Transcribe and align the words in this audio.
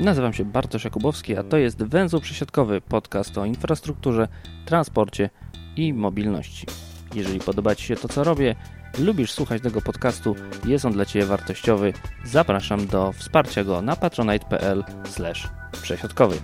Nazywam 0.00 0.32
się 0.32 0.44
Bartosz 0.44 0.84
Jakubowski, 0.84 1.36
a 1.36 1.42
to 1.42 1.56
jest 1.56 1.82
Węzeł 1.82 2.20
Przesiadkowy, 2.20 2.80
podcast 2.80 3.38
o 3.38 3.44
infrastrukturze, 3.44 4.28
transporcie 4.66 5.30
i 5.76 5.92
mobilności. 5.92 6.66
Jeżeli 7.14 7.40
podoba 7.40 7.74
Ci 7.74 7.84
się 7.84 7.96
to, 7.96 8.08
co 8.08 8.24
robię, 8.24 8.54
lubisz 8.98 9.32
słuchać 9.32 9.62
tego 9.62 9.82
podcastu, 9.82 10.36
jest 10.66 10.84
on 10.84 10.92
dla 10.92 11.04
Ciebie 11.04 11.26
wartościowy, 11.26 11.92
zapraszam 12.24 12.86
do 12.86 13.12
wsparcia 13.12 13.64
go 13.64 13.82
na 13.82 13.96
patronite.pl 13.96 14.84
przesiadkowy. 15.82 16.36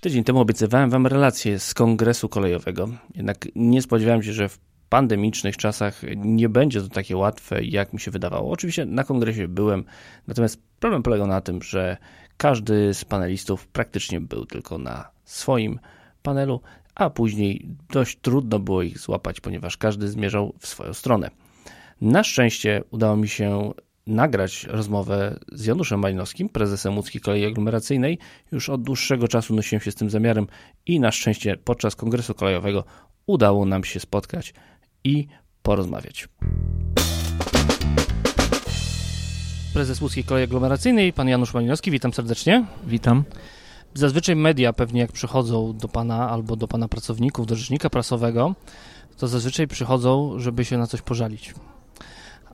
Tydzień 0.00 0.24
temu 0.24 0.40
obiecywałem 0.40 0.90
Wam 0.90 1.06
relację 1.06 1.58
z 1.58 1.74
kongresu 1.74 2.28
kolejowego, 2.28 2.88
jednak 3.14 3.48
nie 3.54 3.82
spodziewałem 3.82 4.22
się, 4.22 4.32
że 4.32 4.48
w 4.48 4.69
pandemicznych 4.90 5.56
czasach 5.56 6.02
nie 6.16 6.48
będzie 6.48 6.82
to 6.82 6.88
takie 6.88 7.16
łatwe, 7.16 7.64
jak 7.64 7.92
mi 7.92 8.00
się 8.00 8.10
wydawało. 8.10 8.52
Oczywiście 8.52 8.86
na 8.86 9.04
kongresie 9.04 9.48
byłem, 9.48 9.84
natomiast 10.26 10.62
problem 10.80 11.02
polegał 11.02 11.26
na 11.26 11.40
tym, 11.40 11.62
że 11.62 11.96
każdy 12.36 12.94
z 12.94 13.04
panelistów 13.04 13.68
praktycznie 13.68 14.20
był 14.20 14.46
tylko 14.46 14.78
na 14.78 15.10
swoim 15.24 15.78
panelu, 16.22 16.60
a 16.94 17.10
później 17.10 17.68
dość 17.92 18.18
trudno 18.22 18.58
było 18.58 18.82
ich 18.82 18.98
złapać, 18.98 19.40
ponieważ 19.40 19.76
każdy 19.76 20.08
zmierzał 20.08 20.54
w 20.58 20.66
swoją 20.66 20.94
stronę. 20.94 21.30
Na 22.00 22.24
szczęście 22.24 22.82
udało 22.90 23.16
mi 23.16 23.28
się 23.28 23.72
nagrać 24.06 24.64
rozmowę 24.64 25.38
z 25.52 25.64
Januszem 25.64 26.00
Malinowskim, 26.00 26.48
prezesem 26.48 26.96
łódzkiej 26.96 27.20
kolei 27.20 27.46
aglomeracyjnej. 27.46 28.18
Już 28.52 28.68
od 28.68 28.82
dłuższego 28.82 29.28
czasu 29.28 29.54
nosiłem 29.54 29.80
się 29.80 29.90
z 29.90 29.94
tym 29.94 30.10
zamiarem 30.10 30.46
i 30.86 31.00
na 31.00 31.12
szczęście 31.12 31.56
podczas 31.56 31.96
kongresu 31.96 32.34
kolejowego 32.34 32.84
udało 33.26 33.66
nam 33.66 33.84
się 33.84 34.00
spotkać 34.00 34.54
i 35.04 35.26
porozmawiać. 35.62 36.28
Prezes 39.74 40.00
Łódzkiej 40.00 40.24
Kolei 40.24 40.44
Aglomeracyjnej, 40.44 41.12
pan 41.12 41.28
Janusz 41.28 41.54
Malinowski, 41.54 41.90
witam 41.90 42.12
serdecznie. 42.12 42.64
Witam. 42.86 43.24
Zazwyczaj 43.94 44.36
media 44.36 44.72
pewnie 44.72 45.00
jak 45.00 45.12
przychodzą 45.12 45.76
do 45.76 45.88
pana 45.88 46.30
albo 46.30 46.56
do 46.56 46.68
pana 46.68 46.88
pracowników, 46.88 47.46
do 47.46 47.56
rzecznika 47.56 47.90
prasowego, 47.90 48.54
to 49.16 49.28
zazwyczaj 49.28 49.68
przychodzą, 49.68 50.38
żeby 50.38 50.64
się 50.64 50.78
na 50.78 50.86
coś 50.86 51.02
pożalić. 51.02 51.54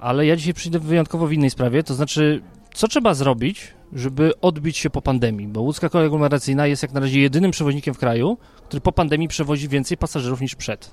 Ale 0.00 0.26
ja 0.26 0.36
dzisiaj 0.36 0.54
przyjdę 0.54 0.78
wyjątkowo 0.78 1.26
w 1.26 1.32
innej 1.32 1.50
sprawie, 1.50 1.82
to 1.82 1.94
znaczy, 1.94 2.42
co 2.74 2.88
trzeba 2.88 3.14
zrobić, 3.14 3.74
żeby 3.92 4.40
odbić 4.40 4.76
się 4.76 4.90
po 4.90 5.02
pandemii? 5.02 5.48
Bo 5.48 5.60
łódzka 5.60 5.88
kolej 5.88 6.06
aglomeracyjna 6.06 6.66
jest 6.66 6.82
jak 6.82 6.92
na 6.92 7.00
razie 7.00 7.20
jedynym 7.20 7.50
przewoźnikiem 7.50 7.94
w 7.94 7.98
kraju, 7.98 8.38
który 8.64 8.80
po 8.80 8.92
pandemii 8.92 9.28
przewozi 9.28 9.68
więcej 9.68 9.96
pasażerów 9.96 10.40
niż 10.40 10.54
przed. 10.54 10.90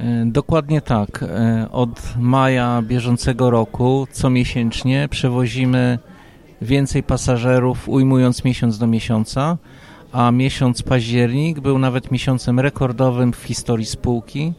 E, 0.00 0.26
dokładnie 0.26 0.80
tak. 0.80 1.22
E, 1.22 1.68
od 1.72 2.14
maja 2.18 2.82
bieżącego 2.82 3.50
roku 3.50 4.06
co 4.12 4.30
miesięcznie 4.30 5.08
przewozimy 5.10 5.98
więcej 6.62 7.02
pasażerów, 7.02 7.88
ujmując 7.88 8.44
miesiąc 8.44 8.78
do 8.78 8.86
miesiąca, 8.86 9.58
a 10.12 10.30
miesiąc 10.30 10.82
październik 10.82 11.60
był 11.60 11.78
nawet 11.78 12.10
miesiącem 12.10 12.60
rekordowym 12.60 13.32
w 13.32 13.42
historii 13.42 13.86
spółki. 13.86 14.52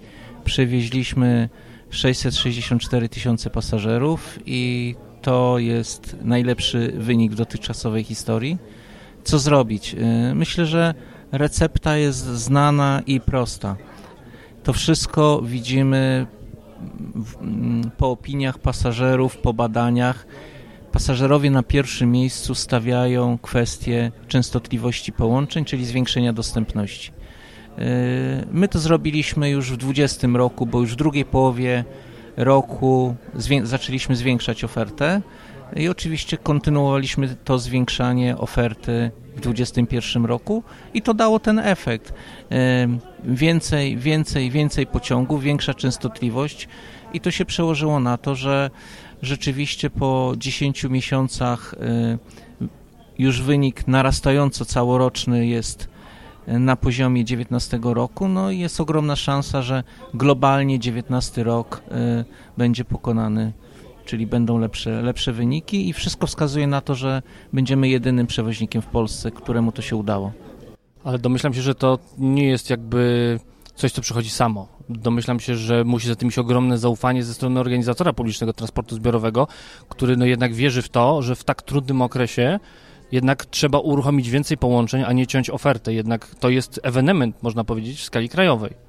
Przewieźliśmy 0.46 1.50
664 1.90 3.10
tysiące 3.10 3.50
pasażerów 3.50 4.40
i 4.46 4.96
to 5.22 5.60
jest 5.60 6.18
najlepszy 6.22 6.94
wynik 6.98 7.32
w 7.32 7.36
dotychczasowej 7.36 8.04
historii. 8.04 8.58
Co 9.24 9.40
zrobić? 9.40 9.96
E, 9.96 10.36
myślę, 10.36 10.66
że 10.66 10.94
recepta 11.32 11.98
jest 11.98 12.26
znana 12.26 13.02
i 13.08 13.22
prosta. 13.22 13.76
To 14.68 14.74
wszystko 14.74 15.42
widzimy 15.44 16.26
po 17.98 18.12
opiniach 18.12 18.60
pasażerów, 18.60 19.38
po 19.38 19.54
badaniach. 19.54 20.28
Pasażerowie 20.92 21.52
na 21.52 21.64
pierwszym 21.64 22.12
miejscu 22.12 22.56
stawiają 22.56 23.38
kwestię 23.38 24.12
częstotliwości 24.28 25.12
połączeń, 25.12 25.66
czyli 25.66 25.86
zwiększenia 25.86 26.34
dostępności. 26.34 27.12
Yy, 27.78 27.86
my 28.52 28.68
to 28.68 28.80
zrobiliśmy 28.80 29.50
już 29.50 29.66
w 29.66 29.78
2020 29.78 30.28
roku, 30.28 30.66
bo 30.66 30.80
już 30.80 30.94
w 30.94 30.96
drugiej 30.96 31.26
połowie 31.26 31.84
roku 32.38 33.16
zwię 33.36 33.66
zaczęliśmy 33.66 34.16
zwiększać 34.16 34.64
ofertę 34.64 35.22
i 35.76 35.90
oczywiście 35.90 36.38
kontynuowaliśmy 36.38 37.36
to 37.44 37.60
zwiększanie 37.60 38.38
oferty 38.38 39.12
w 39.38 39.42
2021 39.42 40.26
roku 40.26 40.64
i 40.94 41.02
to 41.02 41.14
dało 41.14 41.40
ten 41.40 41.60
efekt. 41.60 42.14
Więcej, 43.24 43.98
więcej, 43.98 44.52
więcej 44.52 44.88
pociągów, 44.88 45.44
większa 45.44 45.74
częstotliwość 45.74 46.68
i 47.14 47.22
to 47.22 47.32
się 47.32 47.46
przełożyło 47.46 48.00
na 48.00 48.18
to, 48.18 48.36
że 48.36 48.70
rzeczywiście 49.22 49.90
po 49.90 50.34
10 50.38 50.84
miesiącach 50.84 51.76
już 53.20 53.42
wynik 53.42 53.88
narastająco 53.88 54.66
całoroczny 54.66 55.48
jest 55.48 55.90
na 56.48 56.76
poziomie 56.76 57.26
19 57.26 57.80
roku, 57.84 58.28
no 58.28 58.52
i 58.52 58.60
jest 58.60 58.82
ogromna 58.82 59.16
szansa, 59.16 59.62
że 59.62 59.84
globalnie 60.14 60.80
19 60.80 61.44
rok 61.44 61.82
będzie 62.58 62.86
pokonany 62.86 63.54
czyli 64.08 64.28
będą 64.28 64.58
lepsze, 64.58 65.02
lepsze 65.02 65.34
wyniki 65.34 65.90
i 65.90 65.94
wszystko 65.94 66.28
wskazuje 66.28 66.68
na 66.68 66.82
to, 66.82 66.96
że 66.96 67.22
będziemy 67.54 67.90
jedynym 67.90 68.28
przewoźnikiem 68.28 68.82
w 68.82 68.86
Polsce, 68.86 69.32
któremu 69.32 69.72
to 69.72 69.82
się 69.82 69.96
udało. 69.96 70.32
Ale 71.04 71.20
domyślam 71.20 71.54
się, 71.54 71.62
że 71.62 71.76
to 71.76 72.00
nie 72.18 72.48
jest 72.48 72.70
jakby 72.70 73.40
coś, 73.76 73.92
co 73.92 74.02
przychodzi 74.02 74.30
samo. 74.30 74.68
Domyślam 74.90 75.40
się, 75.40 75.56
że 75.56 75.84
musi 75.84 76.08
za 76.08 76.16
tym 76.16 76.30
iść 76.30 76.38
ogromne 76.38 76.78
zaufanie 76.78 77.24
ze 77.24 77.34
strony 77.34 77.60
organizatora 77.60 78.14
publicznego 78.14 78.54
transportu 78.54 78.96
zbiorowego, 78.96 79.48
który 79.90 80.18
no 80.18 80.26
jednak 80.26 80.54
wierzy 80.54 80.82
w 80.82 80.90
to, 80.90 81.22
że 81.22 81.36
w 81.36 81.44
tak 81.44 81.62
trudnym 81.62 82.02
okresie 82.02 82.60
jednak 83.12 83.46
trzeba 83.46 83.80
uruchomić 83.80 84.30
więcej 84.30 84.58
połączeń, 84.58 85.04
a 85.08 85.14
nie 85.14 85.28
ciąć 85.28 85.50
ofertę. 85.50 85.94
Jednak 85.94 86.36
to 86.36 86.50
jest 86.50 86.80
ewenement, 86.84 87.44
można 87.44 87.64
powiedzieć, 87.64 88.00
w 88.00 88.04
skali 88.04 88.30
krajowej. 88.30 88.87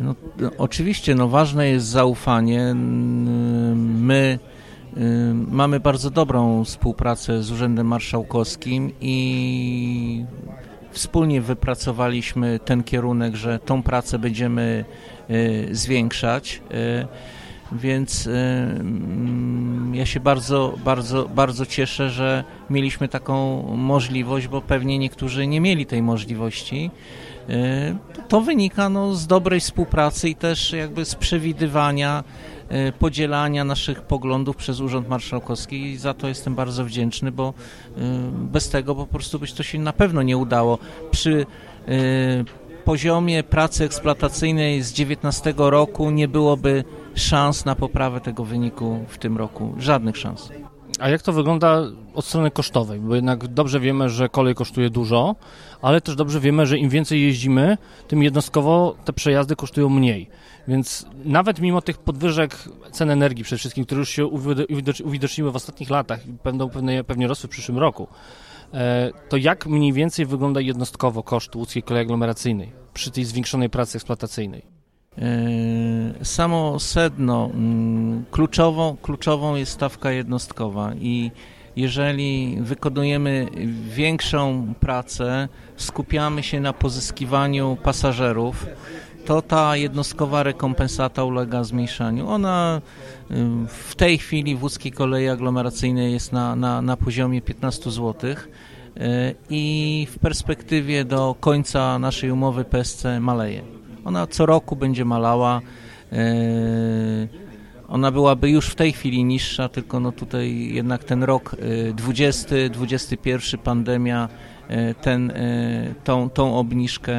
No, 0.00 0.14
oczywiście, 0.58 1.14
no 1.14 1.28
ważne 1.28 1.68
jest 1.68 1.86
zaufanie. 1.86 2.74
My 2.74 4.38
mamy 5.50 5.80
bardzo 5.80 6.10
dobrą 6.10 6.64
współpracę 6.64 7.42
z 7.42 7.50
Urzędem 7.50 7.86
Marszałkowskim 7.86 8.92
i 9.00 10.24
wspólnie 10.90 11.40
wypracowaliśmy 11.40 12.58
ten 12.64 12.84
kierunek, 12.84 13.36
że 13.36 13.58
tą 13.58 13.82
pracę 13.82 14.18
będziemy 14.18 14.84
y, 15.30 15.68
zwiększać. 15.70 16.62
Y, 16.70 17.06
więc 17.72 18.26
y, 18.26 18.32
ja 19.92 20.06
się 20.06 20.20
bardzo, 20.20 20.74
bardzo, 20.84 21.28
bardzo 21.28 21.66
cieszę, 21.66 22.10
że 22.10 22.44
mieliśmy 22.70 23.08
taką 23.08 23.62
możliwość, 23.76 24.48
bo 24.48 24.62
pewnie 24.62 24.98
niektórzy 24.98 25.46
nie 25.46 25.60
mieli 25.60 25.86
tej 25.86 26.02
możliwości. 26.02 26.90
To 28.28 28.40
wynika 28.40 28.88
no, 28.88 29.14
z 29.14 29.26
dobrej 29.26 29.60
współpracy 29.60 30.28
i 30.28 30.34
też 30.34 30.72
jakby 30.72 31.04
z 31.04 31.14
przewidywania, 31.14 32.24
e, 32.68 32.92
podzielania 32.92 33.64
naszych 33.64 34.02
poglądów 34.02 34.56
przez 34.56 34.80
Urząd 34.80 35.08
Marszałkowski 35.08 35.82
i 35.82 35.96
za 35.96 36.14
to 36.14 36.28
jestem 36.28 36.54
bardzo 36.54 36.84
wdzięczny, 36.84 37.32
bo 37.32 37.54
e, 37.96 38.00
bez 38.32 38.68
tego 38.68 38.94
po 38.94 39.06
prostu 39.06 39.38
byś 39.38 39.52
to 39.52 39.62
się 39.62 39.78
na 39.78 39.92
pewno 39.92 40.22
nie 40.22 40.36
udało. 40.36 40.78
Przy 41.10 41.46
e, 41.88 41.94
poziomie 42.84 43.42
pracy 43.42 43.84
eksploatacyjnej 43.84 44.82
z 44.82 44.92
19 44.92 45.54
roku 45.56 46.10
nie 46.10 46.28
byłoby 46.28 46.84
szans 47.14 47.64
na 47.64 47.74
poprawę 47.74 48.20
tego 48.20 48.44
wyniku 48.44 49.04
w 49.08 49.18
tym 49.18 49.38
roku. 49.38 49.74
Żadnych 49.78 50.16
szans. 50.16 50.48
A 50.98 51.08
jak 51.08 51.22
to 51.22 51.32
wygląda 51.32 51.82
od 52.14 52.24
strony 52.24 52.50
kosztowej? 52.50 53.00
Bo 53.00 53.14
jednak 53.14 53.46
dobrze 53.46 53.80
wiemy, 53.80 54.08
że 54.08 54.28
kolej 54.28 54.54
kosztuje 54.54 54.90
dużo, 54.90 55.36
ale 55.82 56.00
też 56.00 56.14
dobrze 56.16 56.40
wiemy, 56.40 56.66
że 56.66 56.78
im 56.78 56.90
więcej 56.90 57.22
jeździmy, 57.22 57.78
tym 58.08 58.22
jednostkowo 58.22 58.96
te 59.04 59.12
przejazdy 59.12 59.56
kosztują 59.56 59.88
mniej. 59.88 60.28
Więc 60.68 61.06
nawet 61.24 61.60
mimo 61.60 61.82
tych 61.82 61.98
podwyżek 61.98 62.68
cen 62.90 63.10
energii 63.10 63.44
przede 63.44 63.58
wszystkim, 63.58 63.84
które 63.84 63.98
już 63.98 64.08
się 64.08 64.26
uwidoczniły 65.04 65.52
w 65.52 65.56
ostatnich 65.56 65.90
latach 65.90 66.26
i 66.26 66.32
będą 66.44 66.70
pewnie, 66.70 67.04
pewnie 67.04 67.28
rosły 67.28 67.48
w 67.48 67.50
przyszłym 67.50 67.78
roku, 67.78 68.08
e, 68.74 69.10
to 69.28 69.36
jak 69.36 69.66
mniej 69.66 69.92
więcej 69.92 70.26
wygląda 70.26 70.60
jednostkowo 70.60 71.22
koszt 71.22 71.56
łódzkiej 71.56 71.82
kolei 71.82 72.02
aglomeracyjnej 72.02 72.72
przy 72.94 73.10
tej 73.10 73.24
zwiększonej 73.24 73.70
pracy 73.70 73.98
eksploatacyjnej? 73.98 74.77
E, 75.18 76.24
samo 76.24 76.78
sedno, 76.80 77.50
mm, 77.54 78.24
kluczową, 78.30 78.96
kluczową 79.02 79.54
jest 79.54 79.72
stawka 79.72 80.10
jednostkowa 80.10 80.92
i 81.00 81.30
jeżeli 81.76 82.58
wykonujemy 82.60 83.46
większą 83.88 84.74
pracę, 84.80 85.48
skupiamy 85.76 86.42
się 86.42 86.60
na 86.60 86.72
pozyskiwaniu 86.72 87.76
pasażerów, 87.82 88.66
to 89.26 89.42
ta 89.42 89.76
jednostkowa 89.76 90.42
rekompensata 90.42 91.24
ulega 91.24 91.64
zmniejszaniu. 91.64 92.28
Ona 92.28 92.80
y, 93.30 93.34
w 93.68 93.94
tej 93.94 94.18
chwili 94.18 94.56
w 94.56 94.62
łódzkiej 94.62 94.92
kolei 94.92 95.28
aglomeracyjnej 95.28 96.12
jest 96.12 96.32
na, 96.32 96.56
na, 96.56 96.82
na 96.82 96.96
poziomie 96.96 97.42
15 97.42 97.90
zł 97.90 98.30
y, 98.30 98.34
i 99.50 100.06
w 100.10 100.18
perspektywie 100.18 101.04
do 101.04 101.36
końca 101.40 101.98
naszej 101.98 102.30
umowy 102.30 102.64
PSC 102.64 103.04
maleje. 103.20 103.77
Ona 104.08 104.26
co 104.26 104.46
roku 104.46 104.76
będzie 104.76 105.04
malała. 105.04 105.60
ona 107.88 108.10
byłaby 108.10 108.50
już 108.50 108.68
w 108.68 108.74
tej 108.74 108.92
chwili 108.92 109.24
niższa, 109.24 109.68
tylko 109.68 110.00
no 110.00 110.12
tutaj 110.12 110.68
jednak 110.72 111.04
ten 111.04 111.22
rok 111.22 111.56
20, 111.94 112.48
21 112.70 113.60
pandemia 113.60 114.28
ten, 115.00 115.32
tą, 116.04 116.30
tą 116.30 116.56
obniżkę 116.58 117.16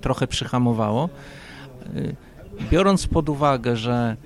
trochę 0.00 0.26
przyhamowało. 0.26 1.08
Biorąc 2.70 3.06
pod 3.06 3.28
uwagę, 3.28 3.76
że 3.76 4.16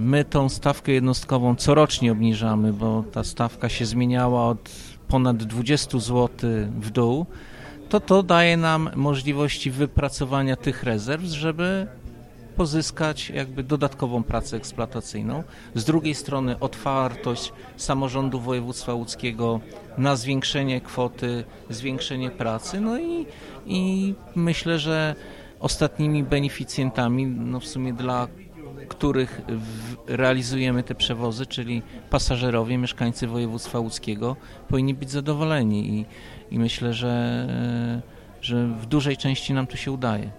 my 0.00 0.24
tą 0.24 0.48
stawkę 0.48 0.92
jednostkową 0.92 1.54
corocznie 1.56 2.12
obniżamy, 2.12 2.72
bo 2.72 3.04
ta 3.12 3.24
stawka 3.24 3.68
się 3.68 3.86
zmieniała 3.86 4.48
od 4.48 4.70
ponad 5.08 5.36
20 5.36 5.98
zł 5.98 6.28
w 6.80 6.90
dół, 6.90 7.26
to 7.94 8.00
to 8.00 8.22
daje 8.22 8.56
nam 8.56 8.90
możliwości 8.94 9.70
wypracowania 9.70 10.56
tych 10.56 10.82
rezerw, 10.82 11.22
żeby 11.22 11.86
pozyskać 12.56 13.30
jakby 13.30 13.62
dodatkową 13.62 14.22
pracę 14.22 14.56
eksploatacyjną. 14.56 15.42
Z 15.74 15.84
drugiej 15.84 16.14
strony 16.14 16.58
otwartość 16.58 17.52
samorządu 17.76 18.40
województwa 18.40 18.94
łódzkiego 18.94 19.60
na 19.98 20.16
zwiększenie 20.16 20.80
kwoty, 20.80 21.44
zwiększenie 21.70 22.30
pracy, 22.30 22.80
no 22.80 23.00
i, 23.00 23.26
i 23.66 24.14
myślę, 24.34 24.78
że 24.78 25.14
ostatnimi 25.60 26.24
beneficjentami, 26.24 27.26
no 27.26 27.60
w 27.60 27.66
sumie 27.66 27.92
dla 27.92 28.28
których 28.88 29.40
realizujemy 30.06 30.82
te 30.82 30.94
przewozy, 30.94 31.46
czyli 31.46 31.82
pasażerowie, 32.10 32.78
mieszkańcy 32.78 33.26
województwa 33.26 33.78
łódzkiego, 33.78 34.36
powinni 34.68 34.94
być 34.94 35.10
zadowoleni 35.10 35.88
i, 35.88 36.06
i 36.50 36.58
myślę, 36.58 36.94
że, 36.94 37.46
że 38.40 38.66
w 38.66 38.86
dużej 38.86 39.16
części 39.16 39.52
nam 39.52 39.66
to 39.66 39.76
się 39.76 39.92
udaje. 39.92 40.30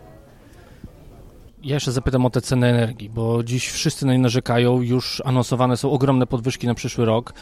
Ja 1.66 1.74
jeszcze 1.74 1.92
zapytam 1.92 2.26
o 2.26 2.30
te 2.30 2.42
ceny 2.42 2.68
energii, 2.68 3.10
bo 3.10 3.44
dziś 3.44 3.70
wszyscy 3.70 4.06
narzekają, 4.06 4.82
już 4.82 5.22
anonsowane 5.26 5.78
są 5.78 5.92
ogromne 5.92 6.28
podwyżki 6.28 6.68
na 6.68 6.74
przyszły 6.74 7.06
rok. 7.06 7.34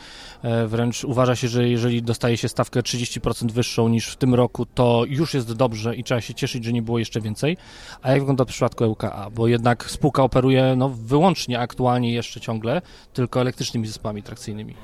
E, 0.44 0.68
wręcz 0.68 1.04
uważa 1.04 1.36
się, 1.36 1.48
że 1.48 1.70
jeżeli 1.70 2.04
dostaje 2.04 2.38
się 2.38 2.50
stawkę 2.50 2.80
30% 2.80 3.52
wyższą 3.52 3.90
niż 3.90 4.08
w 4.08 4.16
tym 4.16 4.34
roku, 4.34 4.66
to 4.66 5.04
już 5.08 5.34
jest 5.34 5.54
dobrze 5.54 5.96
i 5.96 6.04
trzeba 6.04 6.22
się 6.22 6.34
cieszyć, 6.34 6.66
że 6.66 6.74
nie 6.74 6.82
było 6.82 7.00
jeszcze 7.00 7.22
więcej. 7.22 7.58
A 8.02 8.12
jak 8.12 8.20
wygląda 8.20 8.46
w 8.46 8.48
przypadku 8.48 8.84
ŁKA? 8.84 9.30
Bo 9.36 9.48
jednak 9.48 9.92
spółka 9.92 10.24
operuje 10.24 10.76
no, 10.78 10.90
wyłącznie 10.90 11.60
aktualnie 11.60 12.14
jeszcze 12.14 12.40
ciągle 12.40 12.82
tylko 13.14 13.42
elektrycznymi 13.42 13.88
zespołami 13.88 14.24
trakcyjnymi. 14.24 14.76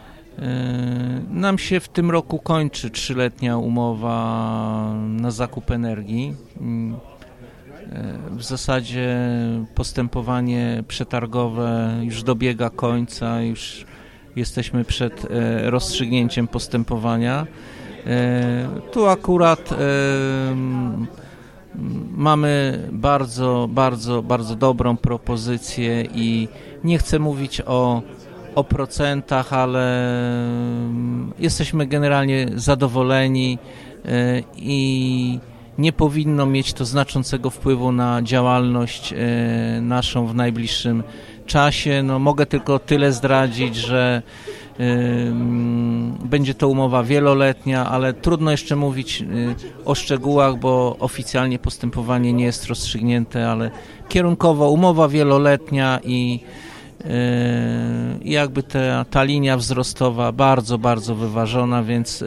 Nam 1.29 1.57
się 1.57 1.79
w 1.79 1.89
tym 1.89 2.11
roku 2.11 2.39
kończy 2.39 2.89
trzyletnia 2.89 3.57
umowa 3.57 4.93
na 5.07 5.31
zakup 5.31 5.71
energii. 5.71 6.35
W 8.31 8.43
zasadzie 8.43 9.17
postępowanie 9.75 10.83
przetargowe 10.87 11.99
już 12.01 12.23
dobiega 12.23 12.69
końca, 12.69 13.41
już 13.41 13.85
jesteśmy 14.35 14.85
przed 14.85 15.25
e, 15.25 15.69
rozstrzygnięciem 15.69 16.47
postępowania. 16.47 17.47
E, 18.05 18.69
tu 18.91 19.07
akurat 19.07 19.71
e, 19.71 19.75
mamy 22.11 22.83
bardzo, 22.91 23.69
bardzo, 23.71 24.23
bardzo 24.23 24.55
dobrą 24.55 24.97
propozycję 24.97 26.05
i 26.13 26.47
nie 26.83 26.97
chcę 26.97 27.19
mówić 27.19 27.61
o, 27.65 28.01
o 28.59 28.63
procentach, 28.63 29.53
ale 29.53 30.09
jesteśmy 31.39 31.87
generalnie 31.87 32.47
zadowoleni 32.55 33.57
i 34.55 35.39
nie 35.77 35.93
powinno 35.93 36.45
mieć 36.45 36.73
to 36.73 36.85
znaczącego 36.85 37.49
wpływu 37.49 37.91
na 37.91 38.21
działalność 38.21 39.13
e, 39.13 39.17
naszą 39.81 40.27
w 40.27 40.35
najbliższym 40.35 41.03
czasie. 41.45 42.03
No, 42.03 42.19
mogę 42.19 42.45
tylko 42.45 42.79
tyle 42.79 43.11
zdradzić, 43.13 43.75
że 43.75 44.21
będzie 46.25 46.53
to 46.53 46.67
umowa 46.67 47.03
wieloletnia, 47.03 47.89
ale 47.89 48.13
trudno 48.13 48.51
jeszcze 48.51 48.75
mówić 48.75 49.21
e, 49.21 49.25
o 49.85 49.95
szczegółach, 49.95 50.59
bo 50.59 50.95
oficjalnie 50.99 51.59
postępowanie 51.59 52.33
nie 52.33 52.45
jest 52.45 52.67
rozstrzygnięte, 52.67 53.49
ale 53.49 53.71
kierunkowo 54.09 54.69
umowa 54.69 55.07
wieloletnia 55.07 55.99
i 56.03 56.39
e, 57.05 58.19
jakby 58.25 58.63
ta, 58.63 59.05
ta 59.05 59.23
linia 59.23 59.57
wzrostowa 59.57 60.31
bardzo, 60.31 60.77
bardzo 60.77 61.15
wyważona, 61.15 61.83
więc 61.83 62.23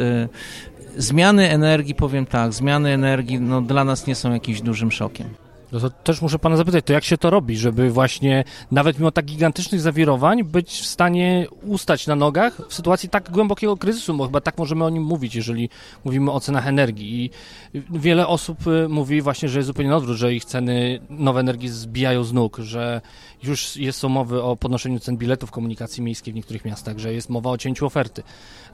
zmiany 0.96 1.50
energii, 1.50 1.94
powiem 1.94 2.26
tak, 2.26 2.52
zmiany 2.52 2.90
energii 2.90 3.40
no, 3.40 3.62
dla 3.62 3.84
nas 3.84 4.06
nie 4.06 4.14
są 4.14 4.32
jakimś 4.32 4.60
dużym 4.60 4.92
szokiem. 4.92 5.28
No 5.72 5.80
to 5.80 5.90
też 5.90 6.22
muszę 6.22 6.38
pana 6.38 6.56
zapytać, 6.56 6.84
to 6.84 6.92
jak 6.92 7.04
się 7.04 7.18
to 7.18 7.30
robi, 7.30 7.56
żeby 7.56 7.90
właśnie 7.90 8.44
nawet 8.70 8.98
mimo 8.98 9.10
tak 9.10 9.24
gigantycznych 9.24 9.80
zawirowań 9.80 10.44
być 10.44 10.70
w 10.70 10.86
stanie 10.86 11.46
ustać 11.62 12.06
na 12.06 12.16
nogach 12.16 12.60
w 12.68 12.74
sytuacji 12.74 13.08
tak 13.08 13.30
głębokiego 13.30 13.76
kryzysu, 13.76 14.14
bo 14.14 14.26
chyba 14.26 14.40
tak 14.40 14.58
możemy 14.58 14.84
o 14.84 14.90
nim 14.90 15.02
mówić, 15.02 15.34
jeżeli 15.34 15.68
mówimy 16.04 16.30
o 16.30 16.40
cenach 16.40 16.66
energii. 16.66 17.30
I 17.74 17.82
wiele 17.90 18.26
osób 18.26 18.66
y, 18.66 18.88
mówi 18.88 19.22
właśnie, 19.22 19.48
że 19.48 19.58
jest 19.58 19.66
zupełnie 19.66 19.96
odwrót, 19.96 20.16
że 20.16 20.34
ich 20.34 20.44
ceny 20.44 21.00
nowe 21.10 21.40
energii 21.40 21.68
zbijają 21.68 22.24
z 22.24 22.32
nóg, 22.32 22.58
że 22.58 23.00
już 23.42 23.76
jest 23.76 23.98
są 23.98 24.08
mowy 24.08 24.42
o 24.42 24.56
podnoszeniu 24.56 25.00
cen 25.00 25.16
biletów 25.16 25.50
komunikacji 25.50 26.02
miejskiej 26.02 26.32
w 26.32 26.36
niektórych 26.36 26.64
miastach, 26.64 26.98
że 26.98 27.14
jest 27.14 27.30
mowa 27.30 27.50
o 27.50 27.58
cięciu 27.58 27.86
oferty. 27.86 28.22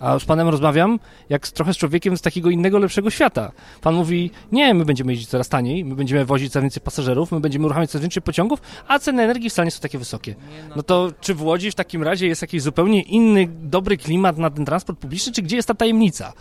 A 0.01 0.19
z 0.19 0.25
panem 0.25 0.49
rozmawiam 0.49 0.99
jak 1.29 1.49
trochę 1.49 1.75
z 1.75 1.77
człowiekiem 1.77 2.17
z 2.17 2.21
takiego 2.21 2.51
innego, 2.51 2.79
lepszego 2.79 3.11
świata. 3.11 3.53
Pan 3.81 3.94
mówi, 3.94 4.31
nie, 4.53 4.75
my 4.75 4.85
będziemy 4.85 5.12
jeździć 5.12 5.29
coraz 5.29 5.49
taniej, 5.49 5.85
my 5.85 5.94
będziemy 5.94 6.25
wozić 6.25 6.53
coraz 6.53 6.62
więcej 6.62 6.83
pasażerów, 6.88 7.32
my 7.32 7.40
będziemy 7.40 7.64
uruchamiać 7.64 7.90
coraz 7.90 8.02
więcej 8.02 8.23
pociągów, 8.23 8.61
a 8.88 8.99
ceny 8.99 9.23
energii 9.23 9.50
wcale 9.50 9.67
nie 9.67 9.70
są 9.70 9.81
takie 9.81 9.99
wysokie. 9.99 10.35
No. 10.76 10.82
to 10.82 11.12
czy 11.20 11.35
w 11.35 11.43
Łodzi 11.43 11.70
w 11.70 11.75
takim 11.75 12.02
razie 12.02 12.26
jest 12.26 12.43
jakiś 12.43 12.62
zupełnie 12.62 13.02
inny, 13.02 13.49
dobry 13.62 13.96
klimat 13.96 14.38
na 14.38 14.50
ten 14.50 14.64
transport 14.64 14.99
publiczny, 14.99 15.32
czy 15.32 15.43
gdzie 15.43 15.56
jest 15.56 15.69
ta 15.69 15.75
tajemnica? 15.75 16.32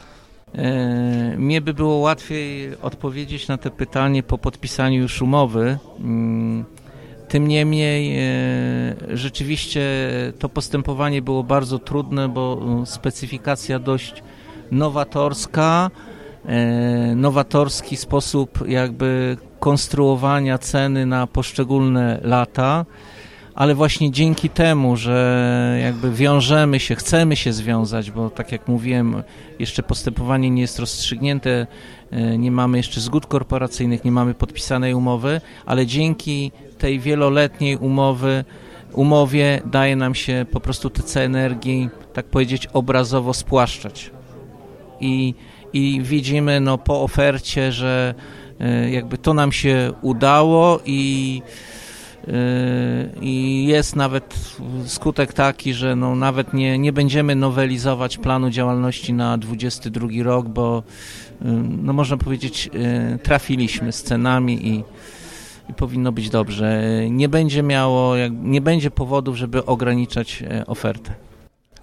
E, 0.55 1.37
mnie 1.37 1.61
by 1.61 1.73
było 1.73 1.95
łatwiej 1.95 2.77
odpowiedzieć 2.81 3.47
na 3.47 3.57
to 3.57 3.71
pytanie 3.71 4.23
po 4.23 4.37
podpisaniu 4.37 5.01
już 5.01 5.21
umowy. 5.21 5.77
Mm, 5.99 6.65
tym 7.27 7.47
niemniej 7.47 8.19
e, 8.19 9.17
rzeczywiście 9.17 9.81
to 10.39 10.49
postępowanie 10.49 11.21
było 11.21 11.43
bardzo 11.43 11.79
trudne, 11.79 12.29
bo 12.29 12.59
e, 12.81 12.85
specyfikacja 12.85 13.79
dość 13.79 14.23
nowatorska, 14.71 15.91
nowatorski 17.15 17.97
sposób 17.97 18.67
jakby 18.67 19.37
konstruowania 19.59 20.57
ceny 20.57 21.05
na 21.05 21.27
poszczególne 21.27 22.19
lata, 22.23 22.85
ale 23.55 23.75
właśnie 23.75 24.11
dzięki 24.11 24.49
temu, 24.49 24.97
że 24.97 25.79
jakby 25.81 26.11
wiążemy 26.11 26.79
się, 26.79 26.95
chcemy 26.95 27.35
się 27.35 27.53
związać, 27.53 28.11
bo 28.11 28.29
tak 28.29 28.51
jak 28.51 28.67
mówiłem, 28.67 29.23
jeszcze 29.59 29.83
postępowanie 29.83 30.49
nie 30.49 30.61
jest 30.61 30.79
rozstrzygnięte, 30.79 31.67
nie 32.37 32.51
mamy 32.51 32.77
jeszcze 32.77 33.01
zgód 33.01 33.25
korporacyjnych, 33.25 34.05
nie 34.05 34.11
mamy 34.11 34.33
podpisanej 34.33 34.93
umowy, 34.93 35.41
ale 35.65 35.85
dzięki 35.85 36.51
tej 36.77 36.99
wieloletniej 36.99 37.77
umowy, 37.77 38.45
umowie 38.93 39.61
daje 39.65 39.95
nam 39.95 40.15
się 40.15 40.45
po 40.51 40.59
prostu 40.59 40.89
te 40.89 41.03
ceny 41.03 41.25
energii, 41.25 41.89
tak 42.13 42.25
powiedzieć, 42.25 42.67
obrazowo 42.73 43.33
spłaszczać. 43.33 44.11
I, 44.99 45.33
i 45.77 46.01
widzimy 46.01 46.59
no, 46.59 46.77
po 46.77 47.01
ofercie, 47.01 47.71
że 47.71 48.15
e, 48.59 48.91
jakby 48.91 49.17
to 49.17 49.33
nam 49.33 49.51
się 49.51 49.93
udało 50.01 50.79
i 50.85 51.41
e, 52.27 52.31
i 53.21 53.65
jest 53.67 53.95
nawet 53.95 54.57
skutek 54.85 55.33
taki, 55.33 55.73
że 55.73 55.95
no 55.95 56.15
nawet 56.15 56.53
nie, 56.53 56.77
nie 56.79 56.93
będziemy 56.93 57.35
nowelizować 57.35 58.17
planu 58.17 58.49
działalności 58.49 59.13
na 59.13 59.37
22 59.37 60.07
rok, 60.23 60.47
bo 60.47 60.83
e, 61.41 61.45
no 61.83 61.93
można 61.93 62.17
powiedzieć 62.17 62.69
trafiliśmy 63.23 63.91
z 63.91 64.03
cenami 64.03 64.67
i, 64.67 64.83
i 65.69 65.73
powinno 65.73 66.11
być 66.11 66.29
dobrze. 66.29 66.81
Nie 67.09 67.29
będzie 67.29 67.63
miało, 67.63 68.13
nie 68.43 68.61
będzie 68.61 68.91
powodów, 68.91 69.35
żeby 69.35 69.65
ograniczać 69.65 70.43
ofertę. 70.67 71.26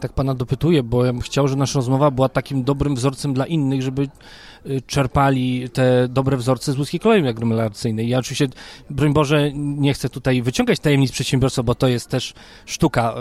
Tak 0.00 0.12
pana 0.12 0.34
dopytuję, 0.34 0.82
bo 0.82 1.04
ja 1.04 1.12
bym 1.12 1.22
chciał, 1.22 1.48
żeby 1.48 1.58
nasza 1.58 1.78
rozmowa 1.78 2.10
była 2.10 2.28
takim 2.28 2.64
dobrym 2.64 2.94
wzorcem 2.94 3.34
dla 3.34 3.46
innych, 3.46 3.82
żeby 3.82 4.08
Y, 4.70 4.82
czerpali 4.86 5.70
te 5.70 6.08
dobre 6.08 6.36
wzorce 6.36 6.72
z 6.72 6.78
łódzkiej 6.78 7.00
kolei 7.00 7.28
aglomeracyjnej. 7.28 8.08
Ja 8.08 8.18
oczywiście, 8.18 8.48
broń 8.90 9.12
Boże, 9.12 9.50
nie 9.54 9.94
chcę 9.94 10.08
tutaj 10.08 10.42
wyciągać 10.42 10.80
tajemnic 10.80 11.12
przedsiębiorstwa, 11.12 11.62
bo 11.62 11.74
to 11.74 11.88
jest 11.88 12.08
też 12.08 12.34
sztuka 12.66 13.14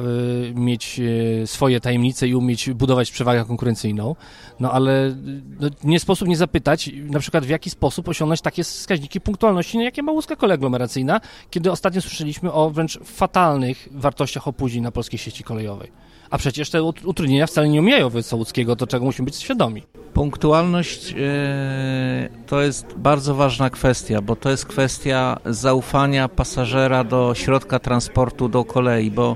y, 0.50 0.54
mieć 0.56 1.00
y, 1.00 1.44
swoje 1.48 1.80
tajemnice 1.80 2.28
i 2.28 2.36
umieć 2.36 2.70
budować 2.70 3.12
przewagę 3.12 3.46
konkurencyjną, 3.46 4.16
no 4.60 4.72
ale 4.72 5.16
no, 5.60 5.70
nie 5.84 6.00
sposób 6.00 6.28
nie 6.28 6.38
zapytać, 6.38 6.90
na 6.96 7.20
przykład 7.20 7.46
w 7.46 7.50
jaki 7.50 7.70
sposób 7.70 8.08
osiągnąć 8.08 8.42
takie 8.42 8.64
wskaźniki 8.64 9.22
punktualności, 9.22 9.78
no, 9.78 9.84
jakie 9.84 10.04
ma 10.04 10.12
łódzka 10.12 10.36
kolej 10.36 10.54
aglomeracyjna, 10.54 11.22
kiedy 11.50 11.72
ostatnio 11.72 12.02
słyszeliśmy 12.02 12.52
o 12.52 12.70
wręcz 12.70 13.00
fatalnych 13.00 13.88
wartościach 13.92 14.48
opóźnień 14.48 14.84
na 14.84 14.92
polskiej 14.92 15.20
sieci 15.20 15.44
kolejowej. 15.44 16.13
A 16.30 16.38
przecież 16.38 16.70
te 16.70 16.84
utrudnienia 16.84 17.48
wcale 17.48 17.70
nie 17.70 17.80
omijają 17.80 18.12
łódzkiego, 18.34 18.76
to 18.76 18.88
czego 18.88 19.06
musimy 19.06 19.26
być 19.26 19.36
świadomi. 19.36 19.84
Punktualność 20.14 21.12
e, 21.12 22.30
to 22.48 22.62
jest 22.62 22.94
bardzo 22.98 23.36
ważna 23.36 23.70
kwestia, 23.70 24.22
bo 24.22 24.36
to 24.36 24.50
jest 24.50 24.66
kwestia 24.66 25.40
zaufania 25.46 26.30
pasażera 26.30 27.04
do 27.04 27.34
środka 27.36 27.80
transportu, 27.80 28.50
do 28.50 28.66
kolei, 28.66 29.12
bo 29.12 29.36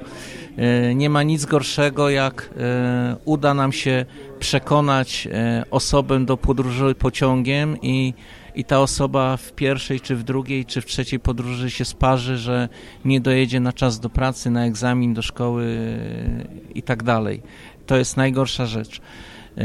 e, 0.57 0.95
nie 0.95 1.09
ma 1.09 1.23
nic 1.23 1.45
gorszego, 1.45 2.09
jak 2.09 2.49
e, 2.57 3.15
uda 3.25 3.53
nam 3.53 3.73
się 3.73 4.05
przekonać 4.39 5.27
osobę 5.71 6.25
do 6.25 6.37
podróży 6.37 6.95
pociągiem 6.95 7.77
i 7.81 8.13
i 8.57 8.63
ta 8.63 8.79
osoba 8.79 9.37
w 9.37 9.51
pierwszej, 9.51 10.01
czy 10.01 10.15
w 10.15 10.23
drugiej, 10.23 10.65
czy 10.65 10.81
w 10.81 10.85
trzeciej 10.85 11.19
podróży 11.19 11.71
się 11.71 11.85
sparzy, 11.85 12.37
że 12.37 12.69
nie 13.05 13.21
dojedzie 13.21 13.59
na 13.59 13.73
czas 13.73 13.99
do 13.99 14.09
pracy, 14.09 14.49
na 14.49 14.65
egzamin, 14.65 15.13
do 15.13 15.21
szkoły 15.21 15.77
i 16.75 16.83
tak 16.83 17.03
dalej. 17.03 17.41
To 17.85 17.97
jest 17.97 18.17
najgorsza 18.17 18.65
rzecz. 18.65 19.01
E, 19.57 19.63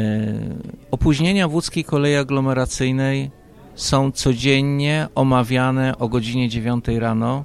opóźnienia 0.91 1.49
w 1.49 1.55
łódzkiej 1.55 1.85
kolei 1.85 2.17
aglomeracyjnej 2.17 3.31
są 3.75 4.13
codziennie 4.13 5.09
omawiane 5.15 5.99
o 5.99 6.09
godzinie 6.09 6.49
9 6.49 6.85
rano. 6.89 7.45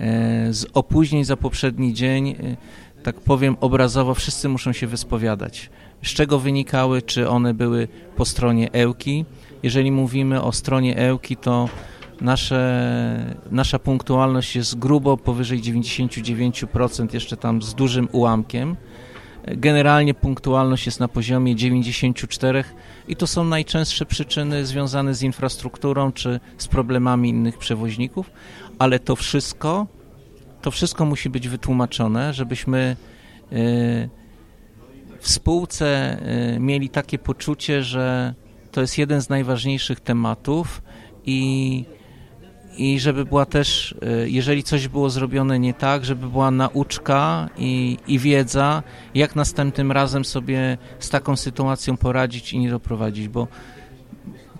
E, 0.00 0.52
z 0.52 0.66
opóźnień 0.74 1.24
za 1.24 1.36
poprzedni 1.36 1.94
dzień, 1.94 2.28
e, 2.28 2.34
tak 3.02 3.20
powiem 3.20 3.56
obrazowo, 3.60 4.14
wszyscy 4.14 4.48
muszą 4.48 4.72
się 4.72 4.86
wyspowiadać. 4.86 5.70
Z 6.02 6.08
czego 6.08 6.38
wynikały, 6.38 7.02
czy 7.02 7.28
one 7.28 7.54
były 7.54 7.88
po 8.16 8.24
stronie 8.24 8.72
Ełki. 8.72 9.24
Jeżeli 9.62 9.92
mówimy 9.92 10.42
o 10.42 10.52
stronie 10.52 10.96
Ełki, 10.96 11.36
to 11.36 11.68
nasze, 12.20 13.36
nasza 13.50 13.78
punktualność 13.78 14.56
jest 14.56 14.78
grubo 14.78 15.16
powyżej 15.16 15.60
99%, 15.60 17.14
jeszcze 17.14 17.36
tam 17.36 17.62
z 17.62 17.74
dużym 17.74 18.08
ułamkiem. 18.12 18.76
Generalnie 19.46 20.14
punktualność 20.14 20.86
jest 20.86 21.00
na 21.00 21.08
poziomie 21.08 21.56
94 21.56 22.64
i 23.08 23.16
to 23.16 23.26
są 23.26 23.44
najczęstsze 23.44 24.06
przyczyny 24.06 24.66
związane 24.66 25.14
z 25.14 25.22
infrastrukturą 25.22 26.12
czy 26.12 26.40
z 26.58 26.68
problemami 26.68 27.28
innych 27.28 27.58
przewoźników, 27.58 28.30
ale 28.78 28.98
to 28.98 29.16
wszystko, 29.16 29.86
to 30.62 30.70
wszystko 30.70 31.04
musi 31.04 31.30
być 31.30 31.48
wytłumaczone, 31.48 32.34
żebyśmy 32.34 32.96
e, 33.52 33.56
w 35.20 35.30
spółce 35.30 35.86
e, 35.86 36.60
mieli 36.60 36.88
takie 36.88 37.18
poczucie, 37.18 37.82
że 37.82 38.34
to 38.72 38.80
jest 38.80 38.98
jeden 38.98 39.22
z 39.22 39.28
najważniejszych 39.28 40.00
tematów 40.00 40.82
i 41.26 41.84
i 42.76 43.00
żeby 43.00 43.24
była 43.24 43.46
też, 43.46 43.94
e, 44.02 44.28
jeżeli 44.28 44.62
coś 44.62 44.88
było 44.88 45.10
zrobione 45.10 45.58
nie 45.58 45.74
tak, 45.74 46.04
żeby 46.04 46.28
była 46.28 46.50
nauczka 46.50 47.48
i, 47.58 47.98
i 48.06 48.18
wiedza, 48.18 48.82
jak 49.14 49.36
następnym 49.36 49.92
razem 49.92 50.24
sobie 50.24 50.78
z 50.98 51.08
taką 51.08 51.36
sytuacją 51.36 51.96
poradzić 51.96 52.52
i 52.52 52.58
nie 52.58 52.70
doprowadzić, 52.70 53.28
bo 53.28 53.48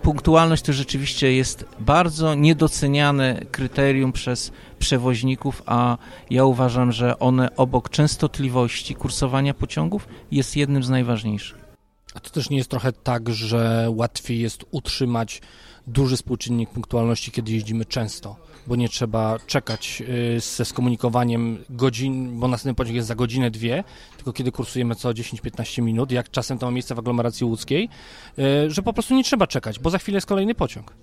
punktualność 0.02 0.62
to 0.62 0.72
rzeczywiście 0.72 1.32
jest 1.32 1.64
bardzo 1.80 2.34
niedoceniane 2.34 3.40
kryterium 3.50 4.12
przez 4.12 4.52
przewoźników, 4.78 5.62
a 5.66 5.98
ja 6.30 6.44
uważam, 6.44 6.92
że 6.92 7.18
one 7.18 7.56
obok 7.56 7.90
częstotliwości 7.90 8.94
kursowania 8.94 9.54
pociągów 9.54 10.08
jest 10.30 10.56
jednym 10.56 10.82
z 10.82 10.90
najważniejszych. 10.90 11.59
A 12.14 12.20
to 12.20 12.30
też 12.30 12.50
nie 12.50 12.56
jest 12.56 12.70
trochę 12.70 12.92
tak, 12.92 13.28
że 13.28 13.86
łatwiej 13.90 14.40
jest 14.40 14.64
utrzymać 14.70 15.40
duży 15.86 16.16
współczynnik 16.16 16.70
punktualności, 16.70 17.30
kiedy 17.30 17.52
jeździmy 17.52 17.84
często, 17.84 18.36
bo 18.66 18.76
nie 18.76 18.88
trzeba 18.88 19.38
czekać 19.46 20.02
y, 20.36 20.40
ze 20.40 20.64
skomunikowaniem 20.64 21.64
godzin, 21.70 22.40
bo 22.40 22.48
następny 22.48 22.74
pociąg 22.74 22.96
jest 22.96 23.08
za 23.08 23.14
godzinę, 23.14 23.50
dwie, 23.50 23.84
tylko 24.16 24.32
kiedy 24.32 24.52
kursujemy 24.52 24.94
co 24.94 25.10
10-15 25.10 25.82
minut, 25.82 26.12
jak 26.12 26.30
czasem 26.30 26.58
to 26.58 26.66
ma 26.66 26.72
miejsce 26.72 26.94
w 26.94 26.98
aglomeracji 26.98 27.46
łódzkiej, 27.46 27.88
y, 28.38 28.70
że 28.70 28.82
po 28.82 28.92
prostu 28.92 29.14
nie 29.14 29.24
trzeba 29.24 29.46
czekać, 29.46 29.78
bo 29.78 29.90
za 29.90 29.98
chwilę 29.98 30.16
jest 30.16 30.26
kolejny 30.26 30.54
pociąg. 30.54 30.94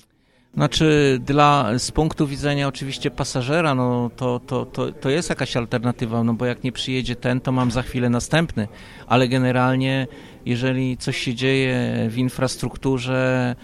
Znaczy, 0.57 1.19
dla, 1.25 1.79
z 1.79 1.91
punktu 1.91 2.27
widzenia 2.27 2.67
oczywiście 2.67 3.11
pasażera, 3.11 3.75
no 3.75 4.11
to, 4.15 4.39
to, 4.39 4.65
to, 4.65 4.91
to 4.91 5.09
jest 5.09 5.29
jakaś 5.29 5.57
alternatywa, 5.57 6.23
no 6.23 6.33
bo 6.33 6.45
jak 6.45 6.63
nie 6.63 6.71
przyjedzie 6.71 7.15
ten, 7.15 7.41
to 7.41 7.51
mam 7.51 7.71
za 7.71 7.81
chwilę 7.81 8.09
następny, 8.09 8.67
ale 9.07 9.27
generalnie, 9.27 10.07
jeżeli 10.45 10.97
coś 10.97 11.17
się 11.17 11.35
dzieje 11.35 12.07
w 12.09 12.17
infrastrukturze, 12.17 13.55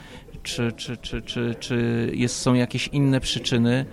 czy, 0.43 0.71
czy, 0.71 0.97
czy, 0.97 1.21
czy, 1.21 1.55
czy 1.59 2.09
jest, 2.13 2.35
są 2.35 2.53
jakieś 2.53 2.87
inne 2.87 3.19
przyczyny, 3.19 3.85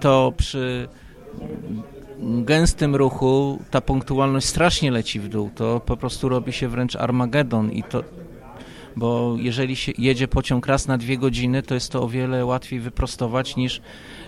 to 0.00 0.32
przy 0.36 0.88
gęstym 2.22 2.96
ruchu 2.96 3.58
ta 3.70 3.80
punktualność 3.80 4.46
strasznie 4.46 4.90
leci 4.90 5.20
w 5.20 5.28
dół. 5.28 5.50
To 5.54 5.80
po 5.80 5.96
prostu 5.96 6.28
robi 6.28 6.52
się 6.52 6.68
wręcz 6.68 6.96
Armagedon 6.96 7.72
i 7.72 7.82
to, 7.82 8.04
bo 8.98 9.36
jeżeli 9.38 9.76
się 9.76 9.92
jedzie 9.98 10.28
pociąg 10.28 10.66
raz 10.66 10.86
na 10.86 10.98
dwie 10.98 11.18
godziny, 11.18 11.62
to 11.62 11.74
jest 11.74 11.92
to 11.92 12.02
o 12.02 12.08
wiele 12.08 12.44
łatwiej 12.44 12.80
wyprostować 12.80 13.56
niż 13.56 13.80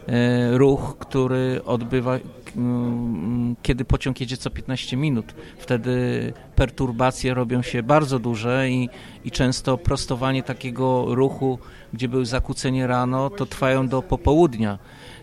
e, 0.09 0.59
ruch, 0.59 0.97
który 0.99 1.61
odbywa, 1.65 2.19
mm, 2.57 3.57
kiedy 3.62 3.85
pociąg 3.85 4.21
jedzie 4.21 4.37
co 4.37 4.50
15 4.50 4.97
minut. 4.97 5.35
Wtedy 5.59 6.33
perturbacje 6.57 7.35
robią 7.35 7.62
się 7.62 7.83
bardzo 7.83 8.19
duże 8.19 8.71
i, 8.71 8.89
i 9.25 9.31
często 9.31 9.79
prostowanie 9.79 10.43
takiego 10.43 11.15
ruchu, 11.15 11.59
gdzie 11.93 12.09
były 12.09 12.27
zakłócenie 12.27 12.87
rano, 12.87 13.31
to 13.31 13.47
trwają 13.47 13.89
do 13.89 14.03
popołudnia. 14.03 14.79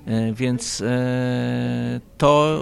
E, 0.06 0.34
więc 0.34 0.82
e, 0.82 2.00
to 2.18 2.62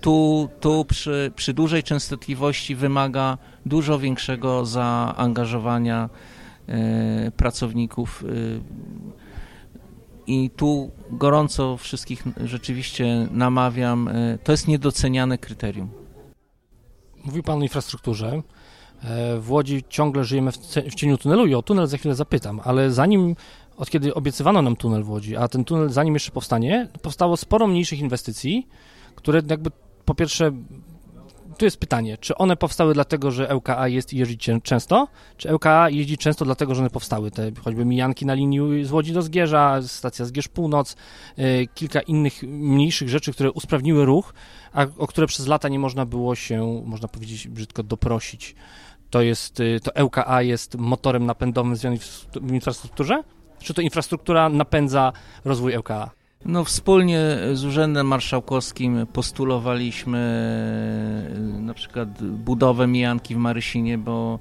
tu, 0.00 0.48
tu 0.60 0.84
przy, 0.84 1.32
przy 1.36 1.54
dużej 1.54 1.82
częstotliwości 1.82 2.74
wymaga 2.74 3.38
dużo 3.66 3.98
większego 3.98 4.66
zaangażowania 4.66 6.08
e, 6.68 7.30
pracowników. 7.30 8.24
E, 8.24 8.28
I 10.26 10.50
tu 10.50 10.90
gorąco 11.10 11.76
wszystkich 11.76 12.24
rzeczywiście 12.44 13.28
namawiam, 13.30 14.08
e, 14.08 14.38
to 14.44 14.52
jest 14.52 14.68
niedoceniane 14.68 15.38
kryterium. 15.38 15.88
Mówił 17.24 17.42
Pan 17.42 17.58
o 17.58 17.62
infrastrukturze. 17.62 18.42
W 19.40 19.50
Łodzi 19.50 19.84
ciągle 19.88 20.24
żyjemy 20.24 20.52
w 20.90 20.94
cieniu 20.94 21.18
tunelu 21.18 21.46
i 21.46 21.54
o 21.54 21.62
tunel 21.62 21.86
za 21.86 21.96
chwilę 21.96 22.14
zapytam, 22.14 22.60
ale 22.64 22.90
zanim 22.90 23.36
od 23.76 23.90
kiedy 23.90 24.14
obiecywano 24.14 24.62
nam 24.62 24.76
tunel 24.76 25.02
w 25.02 25.10
Łodzi, 25.10 25.36
a 25.36 25.48
ten 25.48 25.64
tunel 25.64 25.90
zanim 25.90 26.14
jeszcze 26.14 26.30
powstanie, 26.30 26.88
powstało 27.02 27.36
sporo 27.36 27.66
mniejszych 27.66 27.98
inwestycji, 27.98 28.68
które 29.14 29.42
jakby 29.50 29.70
po 30.08 30.14
pierwsze, 30.14 30.52
tu 31.58 31.64
jest 31.64 31.76
pytanie, 31.76 32.18
czy 32.18 32.34
one 32.34 32.56
powstały 32.56 32.94
dlatego, 32.94 33.30
że 33.30 33.48
LKA 33.48 33.88
jest 33.88 34.12
i 34.12 34.16
jeździ 34.18 34.38
często, 34.62 35.08
czy 35.36 35.48
LKA 35.48 35.90
jeździ 35.90 36.18
często 36.18 36.44
dlatego, 36.44 36.74
że 36.74 36.80
one 36.80 36.90
powstały, 36.90 37.30
te 37.30 37.50
choćby 37.64 37.84
mijanki 37.84 38.26
na 38.26 38.34
linii 38.34 38.84
z 38.84 38.92
Łodzi 38.92 39.12
do 39.12 39.22
Zgierza, 39.22 39.82
stacja 39.82 40.24
Zgierz 40.24 40.48
Północ, 40.48 40.96
yy, 41.36 41.66
kilka 41.74 42.00
innych 42.00 42.42
mniejszych 42.42 43.08
rzeczy, 43.08 43.32
które 43.32 43.52
usprawniły 43.52 44.04
ruch, 44.04 44.34
a 44.72 44.86
o 44.98 45.06
które 45.06 45.26
przez 45.26 45.46
lata 45.46 45.68
nie 45.68 45.78
można 45.78 46.06
było 46.06 46.34
się, 46.34 46.82
można 46.86 47.08
powiedzieć 47.08 47.48
brzydko, 47.48 47.82
doprosić. 47.82 48.54
To 49.10 49.22
jest, 49.22 49.58
yy, 49.58 49.80
to 49.80 49.94
LKA 49.94 50.42
jest 50.42 50.74
motorem 50.74 51.26
napędowym 51.26 51.76
w 52.40 52.52
infrastrukturze? 52.52 53.22
Czy 53.58 53.74
to 53.74 53.82
infrastruktura 53.82 54.48
napędza 54.48 55.12
rozwój 55.44 55.72
LKA? 55.74 56.17
No, 56.48 56.64
wspólnie 56.64 57.20
z 57.52 57.64
Urzędem 57.64 58.06
Marszałkowskim 58.06 59.06
postulowaliśmy 59.12 60.18
e, 61.36 61.60
na 61.62 61.74
przykład 61.74 62.22
budowę 62.22 62.86
mijanki 62.86 63.34
w 63.34 63.38
Marysinie, 63.38 63.98
bo 63.98 64.38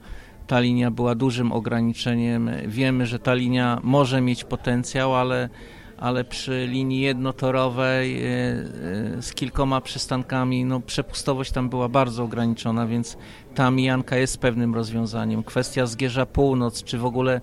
ta 0.48 0.60
linia 0.60 0.92
była 0.92 1.16
dużym 1.16 1.52
ograniczeniem. 1.52 2.50
Wiemy, 2.68 3.06
że 3.06 3.20
ta 3.20 3.34
linia 3.34 3.80
może 3.84 4.22
mieć 4.22 4.44
potencjał, 4.44 5.16
ale, 5.16 5.50
ale 5.98 6.24
przy 6.24 6.68
linii 6.72 7.02
jednotorowej 7.02 8.24
e, 8.24 8.28
e, 8.28 9.22
z 9.22 9.34
kilkoma 9.34 9.82
przystankami, 9.82 10.66
no 10.66 10.80
przepustowość 10.80 11.52
tam 11.52 11.70
była 11.70 11.90
bardzo 11.90 12.24
ograniczona, 12.24 12.88
więc 12.88 13.18
ta 13.56 13.72
mijanka 13.72 14.18
jest 14.18 14.38
pewnym 14.38 14.76
rozwiązaniem. 14.76 15.44
Kwestia 15.44 15.86
Zgierza 15.86 16.26
Północ, 16.26 16.84
czy 16.84 16.98
w 16.98 17.06
ogóle 17.06 17.42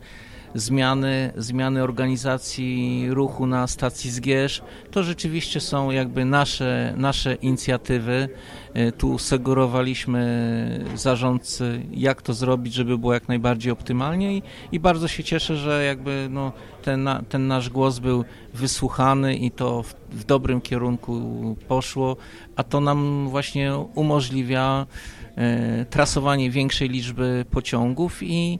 zmiany, 0.54 1.32
zmiany 1.36 1.82
organizacji 1.82 3.06
ruchu 3.10 3.46
na 3.46 3.66
stacji 3.66 4.10
Zgierz, 4.10 4.62
to 4.90 5.02
rzeczywiście 5.02 5.60
są 5.60 5.90
jakby 5.90 6.24
nasze, 6.24 6.94
nasze 6.96 7.34
inicjatywy. 7.34 8.28
E, 8.74 8.92
tu 8.92 9.18
sugerowaliśmy 9.18 10.84
zarządcy, 10.94 11.82
jak 11.92 12.22
to 12.22 12.34
zrobić, 12.34 12.74
żeby 12.74 12.98
było 12.98 13.14
jak 13.14 13.28
najbardziej 13.28 13.72
optymalnie 13.72 14.36
i, 14.36 14.42
i 14.72 14.80
bardzo 14.80 15.08
się 15.08 15.24
cieszę, 15.24 15.56
że 15.56 15.84
jakby 15.84 16.28
no, 16.30 16.52
ten, 16.82 17.08
ten 17.28 17.46
nasz 17.46 17.70
głos 17.70 17.98
był 17.98 18.24
wysłuchany 18.54 19.36
i 19.36 19.50
to 19.50 19.82
w, 19.82 19.94
w 20.10 20.24
dobrym 20.24 20.60
kierunku 20.60 21.56
poszło, 21.68 22.16
a 22.56 22.62
to 22.62 22.80
nam 22.80 23.28
właśnie 23.28 23.74
umożliwia 23.94 24.86
e, 25.36 25.84
trasowanie 25.84 26.50
większej 26.50 26.88
liczby 26.88 27.44
pociągów 27.50 28.22
i 28.22 28.58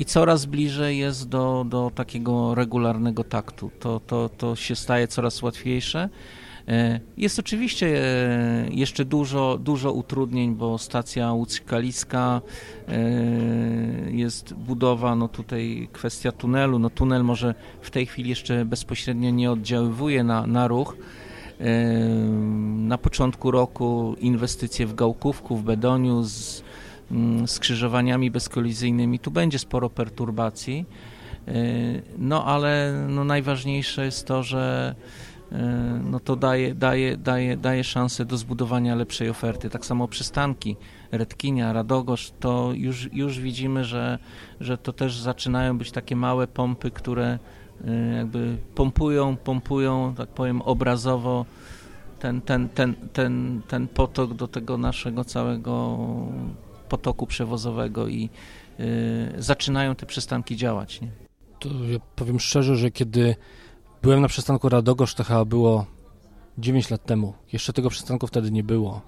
i 0.00 0.04
coraz 0.04 0.46
bliżej 0.46 0.98
jest 0.98 1.28
do, 1.28 1.64
do 1.68 1.90
takiego 1.94 2.54
regularnego 2.54 3.24
taktu. 3.24 3.70
To, 3.80 4.00
to, 4.00 4.28
to 4.28 4.56
się 4.56 4.76
staje 4.76 5.08
coraz 5.08 5.42
łatwiejsze. 5.42 6.08
Jest 7.16 7.38
oczywiście 7.38 8.02
jeszcze 8.70 9.04
dużo, 9.04 9.58
dużo 9.58 9.92
utrudnień, 9.92 10.54
bo 10.54 10.78
stacja 10.78 11.32
Łódź-Kaliska 11.32 12.40
jest 14.10 14.54
budowa, 14.54 15.16
no 15.16 15.28
tutaj 15.28 15.88
kwestia 15.92 16.32
tunelu, 16.32 16.78
no 16.78 16.90
tunel 16.90 17.24
może 17.24 17.54
w 17.80 17.90
tej 17.90 18.06
chwili 18.06 18.30
jeszcze 18.30 18.64
bezpośrednio 18.64 19.30
nie 19.30 19.50
oddziaływuje 19.50 20.24
na, 20.24 20.46
na 20.46 20.68
ruch, 20.68 20.96
na 22.76 22.98
początku 22.98 23.50
roku 23.50 24.16
inwestycje 24.20 24.86
w 24.86 24.94
Gałkówku, 24.94 25.56
w 25.56 25.62
Bedoniu 25.62 26.22
z 26.22 26.62
skrzyżowaniami 27.46 28.30
bezkolizyjnymi. 28.30 29.18
Tu 29.18 29.30
będzie 29.30 29.58
sporo 29.58 29.90
perturbacji, 29.90 30.84
e, 31.48 31.52
no 32.18 32.44
ale 32.44 33.04
no 33.08 33.24
najważniejsze 33.24 34.04
jest 34.04 34.26
to, 34.26 34.42
że 34.42 34.94
e, 35.52 36.00
no 36.10 36.20
to 36.20 36.36
daje, 36.36 36.74
daje, 36.74 37.16
daje, 37.16 37.56
daje 37.56 37.84
szansę 37.84 38.24
do 38.24 38.36
zbudowania 38.36 38.94
lepszej 38.94 39.30
oferty. 39.30 39.70
Tak 39.70 39.86
samo 39.86 40.08
przystanki 40.08 40.76
Redkinia, 41.12 41.72
Radogosz, 41.72 42.32
to 42.40 42.70
już, 42.74 43.12
już 43.12 43.40
widzimy, 43.40 43.84
że, 43.84 44.18
że 44.60 44.78
to 44.78 44.92
też 44.92 45.18
zaczynają 45.18 45.78
być 45.78 45.90
takie 45.90 46.16
małe 46.16 46.46
pompy, 46.46 46.90
które 46.90 47.38
Y, 47.84 48.16
jakby 48.16 48.56
pompują, 48.74 49.36
pompują, 49.36 50.14
tak 50.16 50.28
powiem, 50.28 50.62
obrazowo 50.62 51.46
ten, 52.18 52.40
ten, 52.40 52.68
ten, 52.68 52.94
ten, 53.12 53.62
ten 53.68 53.88
potok 53.88 54.34
do 54.34 54.48
tego 54.48 54.78
naszego 54.78 55.24
całego 55.24 55.98
potoku 56.90 57.26
przewozowego 57.26 58.08
i 58.08 58.30
y, 58.80 59.42
zaczynają 59.42 59.94
te 59.94 60.06
przystanki 60.06 60.56
działać. 60.56 61.00
Nie? 61.00 61.08
To 61.58 61.68
ja 61.68 61.98
powiem 62.16 62.40
szczerze, 62.40 62.76
że 62.76 62.90
kiedy 62.90 63.36
byłem 64.02 64.20
na 64.20 64.28
przystanku 64.28 64.68
Radogosz, 64.68 65.14
to 65.14 65.24
chyba 65.24 65.44
było 65.44 65.86
9 66.58 66.90
lat 66.90 67.04
temu. 67.04 67.34
Jeszcze 67.52 67.72
tego 67.72 67.90
przystanku 67.90 68.26
wtedy 68.26 68.50
nie 68.50 68.62
było. 68.62 69.00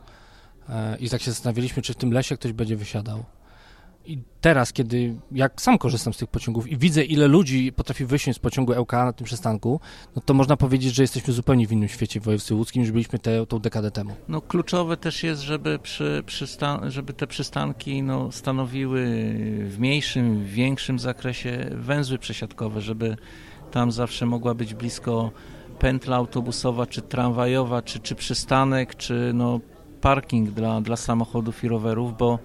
E, 0.68 0.96
I 1.00 1.10
tak 1.10 1.22
się 1.22 1.30
zastanawialiśmy, 1.30 1.82
czy 1.82 1.92
w 1.92 1.96
tym 1.96 2.12
lesie 2.12 2.36
ktoś 2.36 2.52
będzie 2.52 2.76
wysiadał. 2.76 3.24
I 4.06 4.18
teraz, 4.40 4.72
kiedy 4.72 5.14
jak 5.32 5.62
sam 5.62 5.78
korzystam 5.78 6.12
z 6.12 6.16
tych 6.16 6.28
pociągów 6.28 6.68
i 6.68 6.76
widzę, 6.76 7.04
ile 7.04 7.28
ludzi 7.28 7.72
potrafi 7.72 8.04
wysiąść 8.04 8.38
z 8.38 8.40
pociągu 8.40 8.72
LKA 8.72 9.04
na 9.04 9.12
tym 9.12 9.24
przystanku, 9.24 9.80
no 10.16 10.22
to 10.24 10.34
można 10.34 10.56
powiedzieć, 10.56 10.94
że 10.94 11.02
jesteśmy 11.02 11.32
zupełnie 11.32 11.66
w 11.66 11.72
innym 11.72 11.88
świecie 11.88 12.20
w 12.20 12.24
województwie 12.24 12.54
łódzkim, 12.54 12.82
niż 12.82 12.92
byliśmy 12.92 13.18
te, 13.18 13.46
tą 13.46 13.58
dekadę 13.58 13.90
temu. 13.90 14.14
No 14.28 14.40
kluczowe 14.40 14.96
też 14.96 15.22
jest, 15.22 15.42
żeby, 15.42 15.78
przy, 15.78 16.22
przystan- 16.26 16.90
żeby 16.90 17.12
te 17.12 17.26
przystanki 17.26 18.02
no, 18.02 18.32
stanowiły 18.32 19.04
w 19.64 19.76
mniejszym, 19.78 20.44
w 20.44 20.48
większym 20.48 20.98
zakresie 20.98 21.70
węzły 21.72 22.18
przesiadkowe, 22.18 22.80
żeby 22.80 23.16
tam 23.70 23.92
zawsze 23.92 24.26
mogła 24.26 24.54
być 24.54 24.74
blisko 24.74 25.30
pętla 25.78 26.16
autobusowa, 26.16 26.86
czy 26.86 27.02
tramwajowa, 27.02 27.82
czy, 27.82 28.00
czy 28.00 28.14
przystanek, 28.14 28.94
czy 28.94 29.30
no, 29.34 29.60
parking 30.00 30.50
dla, 30.50 30.80
dla 30.80 30.96
samochodów 30.96 31.64
i 31.64 31.68
rowerów, 31.68 32.16
bo 32.16 32.38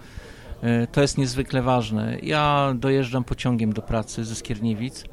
to 0.91 1.01
jest 1.01 1.17
niezwykle 1.17 1.61
ważne. 1.61 2.17
Ja 2.23 2.73
dojeżdżam 2.75 3.23
pociągiem 3.23 3.73
do 3.73 3.81
pracy 3.81 4.25
ze 4.25 4.35
Skierniewic 4.35 5.03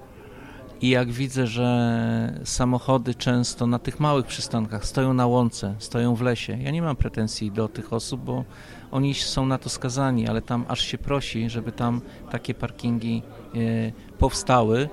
i 0.80 0.88
jak 0.88 1.12
widzę, 1.12 1.46
że 1.46 2.40
samochody 2.44 3.14
często 3.14 3.66
na 3.66 3.78
tych 3.78 4.00
małych 4.00 4.26
przystankach 4.26 4.86
stoją 4.86 5.14
na 5.14 5.26
łące, 5.26 5.74
stoją 5.78 6.14
w 6.14 6.22
lesie, 6.22 6.58
ja 6.62 6.70
nie 6.70 6.82
mam 6.82 6.96
pretensji 6.96 7.50
do 7.50 7.68
tych 7.68 7.92
osób, 7.92 8.20
bo 8.20 8.44
oni 8.90 9.14
są 9.14 9.46
na 9.46 9.58
to 9.58 9.68
skazani, 9.68 10.28
ale 10.28 10.42
tam 10.42 10.64
aż 10.68 10.80
się 10.80 10.98
prosi, 10.98 11.50
żeby 11.50 11.72
tam 11.72 12.00
takie 12.30 12.54
parkingi 12.54 13.22
e, 13.54 14.18
powstały, 14.18 14.88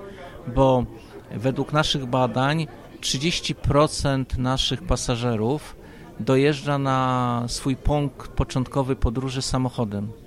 bo 0.54 0.84
według 1.30 1.72
naszych 1.72 2.06
badań 2.06 2.66
30% 3.00 4.38
naszych 4.38 4.82
pasażerów 4.82 5.76
dojeżdża 6.20 6.78
na 6.78 7.44
swój 7.48 7.76
punkt 7.76 8.28
początkowy 8.28 8.96
podróży 8.96 9.42
samochodem. 9.42 10.21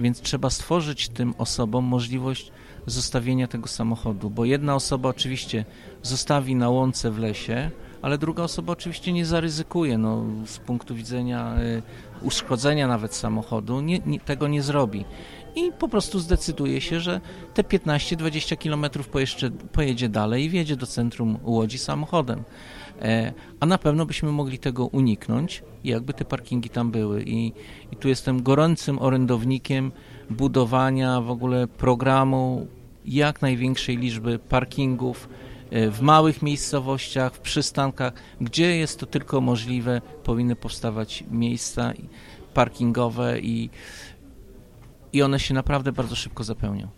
Więc 0.00 0.20
trzeba 0.20 0.50
stworzyć 0.50 1.08
tym 1.08 1.34
osobom 1.38 1.84
możliwość 1.84 2.52
zostawienia 2.86 3.48
tego 3.48 3.68
samochodu, 3.68 4.30
bo 4.30 4.44
jedna 4.44 4.74
osoba 4.74 5.08
oczywiście 5.08 5.64
zostawi 6.02 6.54
na 6.54 6.70
łące 6.70 7.10
w 7.10 7.18
lesie, 7.18 7.70
ale 8.02 8.18
druga 8.18 8.42
osoba 8.42 8.72
oczywiście 8.72 9.12
nie 9.12 9.26
zaryzykuje, 9.26 9.98
no, 9.98 10.24
z 10.46 10.58
punktu 10.58 10.94
widzenia 10.94 11.56
y, 11.60 11.82
uszkodzenia 12.22 12.88
nawet 12.88 13.14
samochodu, 13.14 13.80
nie, 13.80 13.98
nie, 14.06 14.20
tego 14.20 14.48
nie 14.48 14.62
zrobi. 14.62 15.04
I 15.56 15.72
po 15.72 15.88
prostu 15.88 16.18
zdecyduje 16.18 16.80
się, 16.80 17.00
że 17.00 17.20
te 17.54 17.62
15-20 17.62 18.56
km 18.56 19.04
pojedzie, 19.04 19.50
pojedzie 19.72 20.08
dalej 20.08 20.44
i 20.44 20.50
wjedzie 20.50 20.76
do 20.76 20.86
centrum 20.86 21.38
Łodzi 21.44 21.78
samochodem. 21.78 22.42
E, 23.02 23.32
a 23.60 23.66
na 23.66 23.78
pewno 23.78 24.06
byśmy 24.06 24.32
mogli 24.32 24.58
tego 24.58 24.86
uniknąć, 24.86 25.62
jakby 25.84 26.14
te 26.14 26.24
parkingi 26.24 26.68
tam 26.68 26.90
były. 26.90 27.22
I, 27.22 27.52
i 27.92 27.96
tu 27.96 28.08
jestem 28.08 28.42
gorącym 28.42 28.98
orędownikiem 28.98 29.92
budowania 30.30 31.20
w 31.20 31.30
ogóle 31.30 31.66
programu 31.66 32.66
jak 33.04 33.42
największej 33.42 33.96
liczby 33.96 34.38
parkingów 34.38 35.28
e, 35.70 35.90
w 35.90 36.00
małych 36.00 36.42
miejscowościach, 36.42 37.34
w 37.34 37.40
przystankach, 37.40 38.12
gdzie 38.40 38.76
jest 38.76 39.00
to 39.00 39.06
tylko 39.06 39.40
możliwe, 39.40 40.00
powinny 40.24 40.56
powstawać 40.56 41.24
miejsca 41.30 41.92
parkingowe 42.54 43.40
i, 43.40 43.70
i 45.12 45.22
one 45.22 45.40
się 45.40 45.54
naprawdę 45.54 45.92
bardzo 45.92 46.16
szybko 46.16 46.44
zapełnią. 46.44 46.88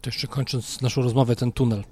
To 0.00 0.10
jeszcze 0.10 0.26
kończąc 0.26 0.80
naszą 0.80 1.02
rozmowę, 1.02 1.36
ten 1.36 1.52
tunel 1.52 1.84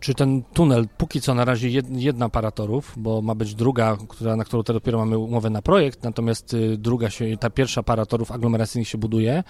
czy 0.00 0.14
ten 0.14 0.42
tunel, 0.42 0.88
póki 0.98 1.20
co 1.20 1.34
na 1.34 1.44
razie 1.44 1.82
jedna 1.90 2.28
paratorów, 2.28 2.94
bo 2.96 3.22
ma 3.22 3.34
być 3.34 3.54
druga, 3.54 3.96
która, 4.08 4.36
na 4.36 4.44
którą 4.44 4.62
teraz 4.62 4.82
dopiero 4.82 4.98
mamy 4.98 5.18
umowę 5.18 5.50
na 5.50 5.62
projekt, 5.62 6.02
natomiast 6.02 6.54
y, 6.54 6.78
druga 6.78 7.10
się, 7.10 7.36
ta 7.36 7.50
pierwsza 7.50 7.82
paratorów 7.82 8.32
aglomeracyjnych 8.32 8.88
się 8.88 8.98
buduje. 8.98 9.44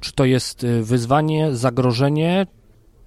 Czy 0.00 0.12
to 0.12 0.24
jest 0.24 0.64
y, 0.64 0.82
wyzwanie, 0.82 1.56
zagrożenie? 1.56 2.46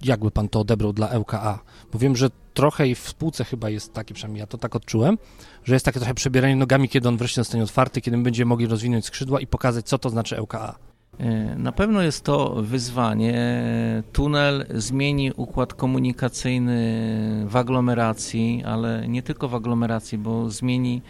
Jakby 0.02 0.30
pan 0.30 0.48
to 0.48 0.60
odebrał 0.60 0.92
dla 0.92 1.18
ŁKA? 1.18 1.58
Bo 1.92 1.98
wiem, 1.98 2.16
że 2.16 2.30
trochę 2.54 2.88
i 2.88 2.94
w 2.94 3.08
spółce 3.08 3.44
chyba 3.44 3.70
jest 3.70 3.92
takie, 3.92 4.14
przynajmniej 4.14 4.40
ja 4.40 4.46
to 4.46 4.58
tak 4.58 4.76
odczułem, 4.76 5.18
że 5.64 5.74
jest 5.74 5.84
takie 5.84 5.98
trochę 5.98 6.14
przebieranie 6.14 6.56
nogami, 6.56 6.88
kiedy 6.88 7.08
on 7.08 7.16
wreszcie 7.16 7.40
zostanie 7.40 7.64
otwarty, 7.64 8.00
kiedy 8.00 8.18
będziemy 8.18 8.48
mogli 8.48 8.66
rozwinąć 8.66 9.06
skrzydła 9.06 9.40
i 9.40 9.46
pokazać, 9.46 9.86
co 9.86 9.98
to 9.98 10.10
znaczy 10.10 10.42
ŁKA. 10.42 10.78
E, 11.18 11.56
na 11.58 11.72
pewno 11.72 12.02
jest 12.02 12.24
to 12.24 12.54
wyzwanie. 12.62 13.64
Tunel 14.12 14.66
zmieni 14.74 15.32
układ 15.32 15.74
komunikacyjny 15.74 17.46
w 17.48 17.56
aglomeracji, 17.56 18.62
ale 18.66 19.08
nie 19.08 19.22
tylko 19.22 19.48
w 19.48 19.54
aglomeracji, 19.54 20.18
bo 20.18 20.50
zmieni 20.50 21.02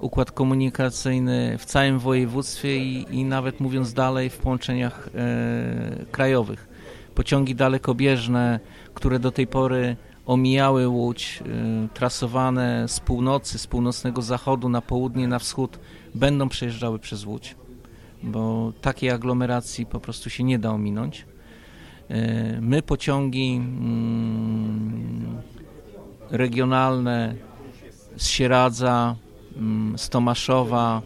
układ 0.00 0.30
komunikacyjny 0.30 1.58
w 1.58 1.64
całym 1.64 1.98
województwie 1.98 2.76
i, 2.76 3.06
i 3.10 3.24
nawet 3.24 3.60
mówiąc 3.60 3.92
dalej 3.92 4.30
w 4.30 4.38
połączeniach 4.38 5.08
e, 5.14 6.06
krajowych. 6.10 6.68
Pociągi 7.14 7.54
dalekobieżne, 7.54 8.60
które 8.94 9.18
do 9.18 9.30
tej 9.30 9.46
pory 9.46 9.96
omijały 10.26 10.88
Łódź, 10.88 11.42
e, 11.42 11.88
trasowane 11.94 12.88
z 12.88 13.00
północy, 13.00 13.58
z 13.58 13.66
północnego 13.66 14.22
zachodu 14.22 14.68
na 14.68 14.80
południe, 14.80 15.28
na 15.28 15.38
wschód, 15.38 15.78
będą 16.14 16.48
przejeżdżały 16.48 16.98
przez 16.98 17.26
Łódź 17.26 17.56
bo 18.24 18.72
takiej 18.80 19.10
aglomeracji 19.10 19.86
po 19.86 20.00
prostu 20.00 20.30
się 20.30 20.44
nie 20.44 20.58
da 20.58 20.70
ominąć. 20.70 21.26
E, 22.08 22.60
my 22.60 22.82
pociągi 22.82 23.54
mm, 23.54 25.42
regionalne 26.30 27.34
z 28.16 28.26
Sieradza, 28.26 29.16
mm, 29.56 29.98
z 29.98 30.08
Tomaszowa, 30.08 31.02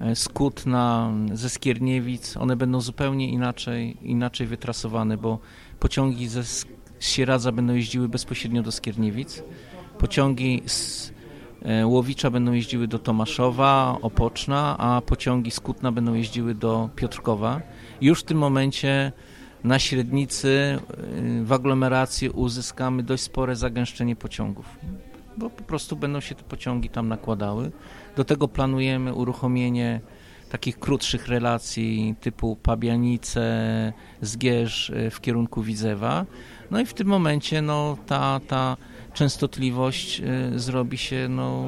e, 0.00 0.16
z 0.16 0.28
Kutna, 0.28 1.12
ze 1.32 1.50
Skierniewic, 1.50 2.36
one 2.36 2.56
będą 2.56 2.80
zupełnie 2.80 3.28
inaczej, 3.28 3.96
inaczej 4.02 4.46
wytrasowane, 4.46 5.16
bo 5.16 5.38
pociągi 5.80 6.28
ze 6.28 6.42
Sieradza 7.00 7.52
będą 7.52 7.74
jeździły 7.74 8.08
bezpośrednio 8.08 8.62
do 8.62 8.72
Skierniewic, 8.72 9.42
pociągi 9.98 10.62
z 10.66 11.13
Łowicza 11.84 12.30
będą 12.30 12.52
jeździły 12.52 12.88
do 12.88 12.98
Tomaszowa, 12.98 13.98
Opoczna, 14.02 14.76
a 14.78 15.00
pociągi 15.00 15.50
z 15.50 15.60
Kutna 15.60 15.92
będą 15.92 16.14
jeździły 16.14 16.54
do 16.54 16.90
Piotrkowa. 16.96 17.60
Już 18.00 18.20
w 18.20 18.24
tym 18.24 18.38
momencie 18.38 19.12
na 19.64 19.78
średnicy 19.78 20.78
e, 21.40 21.44
w 21.44 21.52
aglomeracji 21.52 22.30
uzyskamy 22.30 23.02
dość 23.02 23.22
spore 23.22 23.56
zagęszczenie 23.56 24.16
pociągów, 24.16 24.78
bo 25.36 25.50
po 25.50 25.62
prostu 25.62 25.96
będą 25.96 26.20
się 26.20 26.34
te 26.34 26.42
pociągi 26.42 26.88
tam 26.88 27.08
nakładały. 27.08 27.70
Do 28.16 28.24
tego 28.24 28.48
planujemy 28.48 29.14
uruchomienie 29.14 30.00
takich 30.50 30.78
krótszych 30.78 31.28
relacji 31.28 32.14
typu 32.20 32.56
Pabianice, 32.56 33.92
Zgierz 34.20 34.90
e, 34.90 35.10
w 35.10 35.20
kierunku 35.20 35.62
Widzewa. 35.62 36.26
No 36.70 36.80
i 36.80 36.86
w 36.86 36.94
tym 36.94 37.06
momencie 37.06 37.62
no, 37.62 37.96
ta, 38.06 38.40
ta 38.48 38.76
częstotliwość 39.14 40.20
y, 40.54 40.58
zrobi 40.58 40.98
się 40.98 41.26
no, 41.28 41.64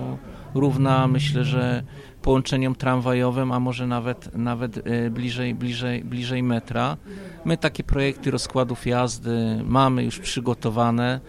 równa, 0.54 1.09
myślę, 1.09 1.44
że 1.44 1.82
połączeniom 2.22 2.74
tramwajowym, 2.74 3.52
a 3.52 3.61
może 3.61 3.87
nawet, 3.87 4.35
nawet 4.35 4.76
y, 4.76 5.11
bliżej, 5.11 5.54
bliżej, 5.54 6.04
bliżej 6.04 6.42
metra. 6.42 6.96
My 7.44 7.56
takie 7.56 7.85
projekty 7.85 8.30
rozkładów 8.30 8.87
jazdy 8.87 9.61
mamy 9.64 10.04
już 10.04 10.18
przygotowane. 10.18 11.20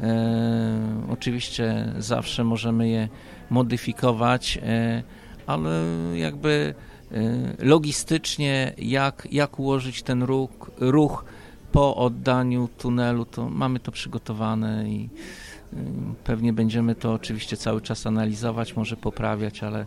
E, 0.00 1.06
oczywiście 1.10 1.92
zawsze 1.98 2.44
możemy 2.44 2.88
je 2.88 3.08
modyfikować, 3.50 4.58
e, 4.62 5.02
ale 5.46 5.70
jakby 6.14 6.74
e, 7.12 7.16
logistycznie, 7.58 8.74
jak, 8.78 9.28
jak 9.30 9.58
ułożyć 9.58 10.02
ten 10.02 10.22
ruch, 10.22 10.70
ruch 10.80 11.24
po 11.72 11.96
oddaniu 11.96 12.68
tunelu, 12.78 13.24
to 13.24 13.48
mamy 13.48 13.80
to 13.80 13.92
przygotowane 13.92 14.88
i 14.88 15.08
pewnie 16.24 16.52
będziemy 16.52 16.94
to 16.94 17.12
oczywiście 17.12 17.56
cały 17.56 17.80
czas 17.80 18.06
analizować, 18.06 18.76
może 18.76 18.96
poprawiać, 18.96 19.62
ale 19.62 19.86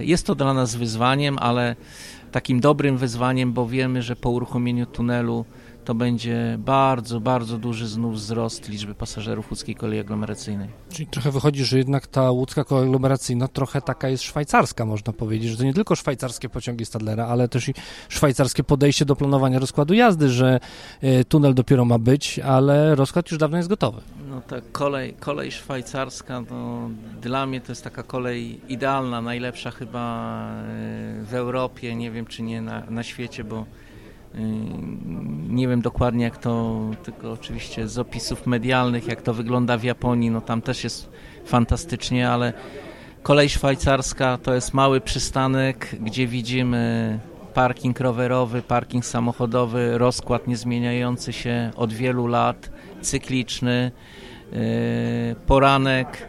jest 0.00 0.26
to 0.26 0.34
dla 0.34 0.54
nas 0.54 0.76
wyzwaniem, 0.76 1.38
ale 1.38 1.76
takim 2.32 2.60
dobrym 2.60 2.98
wyzwaniem, 2.98 3.52
bo 3.52 3.66
wiemy, 3.66 4.02
że 4.02 4.16
po 4.16 4.30
uruchomieniu 4.30 4.86
tunelu 4.86 5.44
to 5.84 5.94
będzie 5.94 6.56
bardzo, 6.58 7.20
bardzo 7.20 7.58
duży 7.58 7.88
znów 7.88 8.14
wzrost 8.14 8.68
liczby 8.68 8.94
pasażerów 8.94 9.50
łódzkiej 9.50 9.74
kolei 9.74 10.00
aglomeracyjnej. 10.00 10.68
Czyli 10.92 11.06
trochę 11.06 11.30
wychodzi, 11.30 11.64
że 11.64 11.78
jednak 11.78 12.06
ta 12.06 12.30
łódzka 12.30 12.64
kolej 12.64 12.84
aglomeracyjna 12.84 13.48
trochę 13.48 13.82
taka 13.82 14.08
jest 14.08 14.22
szwajcarska, 14.22 14.84
można 14.84 15.12
powiedzieć, 15.12 15.50
że 15.50 15.56
to 15.56 15.64
nie 15.64 15.74
tylko 15.74 15.96
szwajcarskie 15.96 16.48
pociągi 16.48 16.84
Stadlera, 16.84 17.26
ale 17.26 17.48
też 17.48 17.68
i 17.68 17.74
szwajcarskie 18.08 18.64
podejście 18.64 19.04
do 19.04 19.16
planowania 19.16 19.58
rozkładu 19.58 19.94
jazdy, 19.94 20.28
że 20.28 20.60
e, 21.00 21.24
tunel 21.24 21.54
dopiero 21.54 21.84
ma 21.84 21.98
być, 21.98 22.38
ale 22.38 22.94
rozkład 22.94 23.30
już 23.30 23.38
dawno 23.38 23.56
jest 23.56 23.68
gotowy. 23.68 24.00
No 24.30 24.40
tak, 24.40 24.72
kolej, 24.72 25.14
kolej 25.14 25.52
szwajcarska, 25.52 26.40
no, 26.50 26.90
dla 27.22 27.46
mnie 27.46 27.60
to 27.60 27.72
jest 27.72 27.84
taka 27.84 28.02
kolej 28.02 28.60
idealna, 28.68 29.20
najlepsza 29.20 29.70
chyba 29.70 30.44
e, 30.46 31.24
w 31.24 31.34
Europie, 31.34 31.94
nie 31.94 32.10
wiem 32.10 32.26
czy 32.26 32.42
nie 32.42 32.62
na, 32.62 32.82
na 32.90 33.02
świecie, 33.02 33.44
bo 33.44 33.66
nie 35.48 35.68
wiem 35.68 35.80
dokładnie 35.82 36.24
jak 36.24 36.38
to, 36.38 36.80
tylko 37.02 37.32
oczywiście 37.32 37.88
z 37.88 37.98
opisów 37.98 38.46
medialnych, 38.46 39.06
jak 39.06 39.22
to 39.22 39.34
wygląda 39.34 39.78
w 39.78 39.84
Japonii, 39.84 40.30
no 40.30 40.40
tam 40.40 40.62
też 40.62 40.84
jest 40.84 41.10
fantastycznie, 41.44 42.30
ale 42.30 42.52
kolej 43.22 43.48
szwajcarska 43.48 44.38
to 44.38 44.54
jest 44.54 44.74
mały 44.74 45.00
przystanek, 45.00 45.96
gdzie 46.00 46.26
widzimy 46.26 47.18
parking 47.54 48.00
rowerowy, 48.00 48.62
parking 48.62 49.06
samochodowy, 49.06 49.98
rozkład 49.98 50.46
niezmieniający 50.46 51.32
się 51.32 51.70
od 51.76 51.92
wielu 51.92 52.26
lat, 52.26 52.70
cykliczny, 53.00 53.90
yy, 54.52 54.58
poranek, 55.46 56.28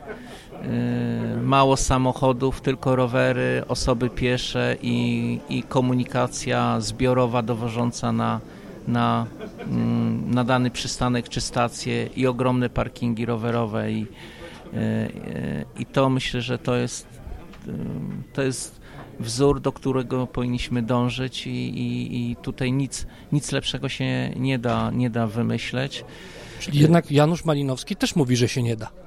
mało 1.43 1.78
samochodów, 1.78 2.62
tylko 2.62 2.95
rowery, 2.95 3.63
osoby 3.67 4.10
piesze 4.10 4.78
i, 4.82 5.39
i 5.50 5.63
komunikacja 5.63 6.82
zbiorowa 6.82 7.41
dowożąca 7.41 8.12
na, 8.12 8.39
na, 8.88 9.26
mm, 9.60 10.34
na 10.34 10.43
dany 10.43 10.71
przystanek 10.71 11.30
czy 11.30 11.41
stację 11.41 12.06
i 12.15 12.28
ogromne 12.28 12.69
parkingi 12.69 13.26
rowerowe 13.26 13.91
i, 13.91 14.02
y, 14.02 14.78
y, 14.78 15.65
i 15.80 15.86
to 15.86 16.10
myślę, 16.10 16.41
że 16.41 16.58
to 16.58 16.76
jest 16.76 17.21
to 18.34 18.41
jest 18.41 18.82
wzór, 19.19 19.62
do 19.62 19.71
którego 19.71 20.28
powinniśmy 20.28 20.82
dążyć 20.82 21.47
i, 21.47 21.50
i, 21.50 22.32
i 22.32 22.36
tutaj 22.36 22.71
nic, 22.71 23.08
nic 23.32 23.52
lepszego 23.52 23.89
się 23.89 24.30
nie 24.36 24.60
da, 24.60 24.91
nie 24.91 25.10
da 25.10 25.28
wymyśleć. 25.28 26.06
Czyli 26.60 26.80
jednak 26.80 27.12
Janusz 27.12 27.45
Malinowski 27.45 27.95
też 27.95 28.15
mówi, 28.15 28.36
że 28.36 28.47
się 28.47 28.63
nie 28.63 28.76
da. 28.76 29.01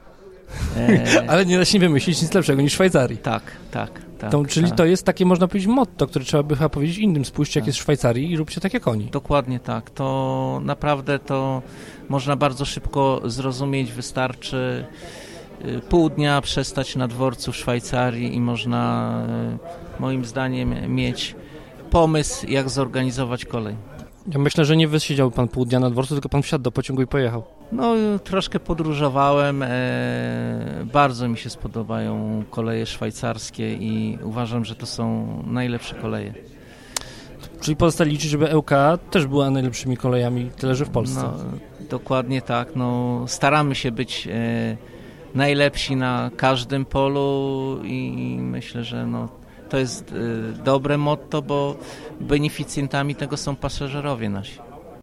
E... 0.76 1.24
Ale 1.30 1.46
nie 1.46 1.59
da 1.59 1.64
się 1.64 1.78
wymyślić 1.78 2.22
nic 2.22 2.35
lepszego 2.35 2.62
niż 2.62 2.72
Szwajcarii. 2.72 3.16
Tak, 3.16 3.42
tak. 3.70 3.90
tak 4.18 4.30
to, 4.30 4.44
czyli 4.44 4.68
tak. 4.68 4.76
to 4.76 4.85
jest 4.85 5.04
takie, 5.04 5.26
można 5.26 5.48
powiedzieć, 5.48 5.68
motto, 5.68 6.07
które 6.07 6.24
trzeba 6.24 6.42
by 6.42 6.57
chyba 6.57 6.68
powiedzieć 6.68 6.98
innym. 6.98 7.24
Spójrzcie, 7.24 7.54
tak. 7.54 7.62
jak 7.62 7.66
jest 7.66 7.78
w 7.78 7.83
Szwajcarii 7.83 8.30
i 8.30 8.37
róbcie 8.37 8.61
tak 8.61 8.74
jak 8.74 8.88
oni. 8.88 9.04
Dokładnie 9.04 9.61
tak. 9.61 9.90
To 9.90 10.61
naprawdę 10.64 11.18
to 11.18 11.62
można 12.09 12.37
bardzo 12.37 12.64
szybko 12.64 13.20
zrozumieć. 13.24 13.92
Wystarczy 13.92 14.85
y, 15.64 15.80
pół 15.80 16.11
dnia 16.11 16.40
przestać 16.40 16.96
na 16.96 17.09
dworcu 17.09 17.52
w 17.52 17.57
Szwajcarii 17.57 18.35
i 18.35 18.40
można 18.40 19.12
y, 19.98 20.02
moim 20.02 20.24
zdaniem 20.24 20.94
mieć 20.94 21.37
pomysł, 21.90 22.46
jak 22.46 22.70
zorganizować 22.70 23.44
kolej. 23.44 23.76
Ja 24.32 24.38
myślę, 24.38 24.64
że 24.64 24.76
nie 24.76 24.88
wysiedział 24.88 25.30
pan 25.30 25.48
pół 25.48 25.64
dnia 25.64 25.80
na 25.80 25.90
dworcu, 25.90 26.14
tylko 26.14 26.28
pan 26.28 26.42
wsiadł 26.42 26.64
do 26.64 26.72
pociągu 26.72 27.02
i 27.02 27.06
pojechał. 27.06 27.42
No, 27.72 27.94
troszkę 28.24 28.60
podróżowałem. 28.60 29.62
E, 29.62 30.87
bardzo 30.92 31.28
mi 31.28 31.38
się 31.38 31.50
spodobają 31.50 32.44
koleje 32.50 32.87
szwajcarskie 32.87 33.74
i 33.74 34.18
uważam, 34.22 34.64
że 34.64 34.74
to 34.74 34.87
są 34.87 35.26
najlepsze 35.46 35.94
koleje. 35.94 36.34
Czyli 37.60 37.76
pozostaje 37.76 38.10
liczyć, 38.10 38.30
żeby 38.30 38.56
ŁK 38.56 38.70
też 39.10 39.26
była 39.26 39.50
najlepszymi 39.50 39.96
kolejami, 39.96 40.50
tyle 40.56 40.74
że 40.74 40.84
w 40.84 40.90
Polsce. 40.90 41.22
No, 41.22 41.58
dokładnie 41.90 42.42
tak. 42.42 42.76
No, 42.76 43.20
staramy 43.26 43.74
się 43.74 43.92
być 43.92 44.28
e, 44.32 44.76
najlepsi 45.34 45.96
na 45.96 46.30
każdym 46.37 46.84
polu 46.84 47.78
i 47.84 48.37
myślę, 48.40 48.84
że 48.84 49.06
no, 49.06 49.28
to 49.74 49.78
jest 49.78 50.12
e, 50.12 50.62
dobre 50.64 50.98
motto, 50.98 51.42
bo 51.42 51.76
beneficjentami 52.20 53.14
tego 53.14 53.37
są 53.37 53.56
pasażerowie 53.56 54.30
nasi. 54.30 54.58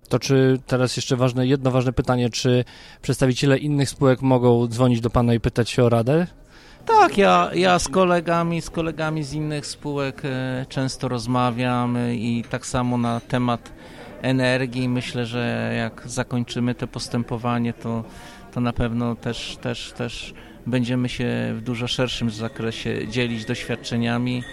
To 0.09 0.19
czy 0.19 0.59
teraz 0.67 0.95
jeszcze 0.95 1.15
ważne, 1.15 1.47
jedno 1.47 1.71
ważne 1.71 1.93
pytanie, 1.93 2.29
czy 2.29 2.65
przedstawiciele 3.01 3.57
innych 3.57 3.89
spółek 3.89 4.21
mogą 4.21 4.67
dzwonić 4.67 5.01
do 5.01 5.09
Pana 5.09 5.33
i 5.33 5.39
pytać 5.39 5.69
się 5.69 5.83
o 5.83 5.89
radę? 5.89 6.27
Tak, 6.85 7.17
ja, 7.17 7.49
ja 7.53 7.79
z 7.79 7.87
kolegami, 7.87 8.61
z 8.61 8.69
kolegami 8.69 9.23
z 9.23 9.33
innych 9.33 9.65
spółek 9.65 10.21
e, 10.25 10.65
często 10.69 11.07
rozmawiam 11.07 11.97
i 12.11 12.43
tak 12.49 12.65
samo 12.65 12.97
na 12.97 13.19
temat 13.19 13.71
energii. 14.21 14.89
Myślę, 14.89 15.25
że 15.25 15.73
jak 15.77 16.03
zakończymy 16.05 16.75
to 16.75 16.87
postępowanie, 16.87 17.73
to, 17.73 18.03
to 18.51 18.61
na 18.61 18.73
pewno 18.73 19.15
też, 19.15 19.57
też, 19.61 19.91
też 19.91 20.33
będziemy 20.67 21.09
się 21.09 21.53
w 21.55 21.61
dużo 21.61 21.87
szerszym 21.87 22.29
zakresie 22.29 23.07
dzielić 23.07 23.45
doświadczeniami. 23.45 24.43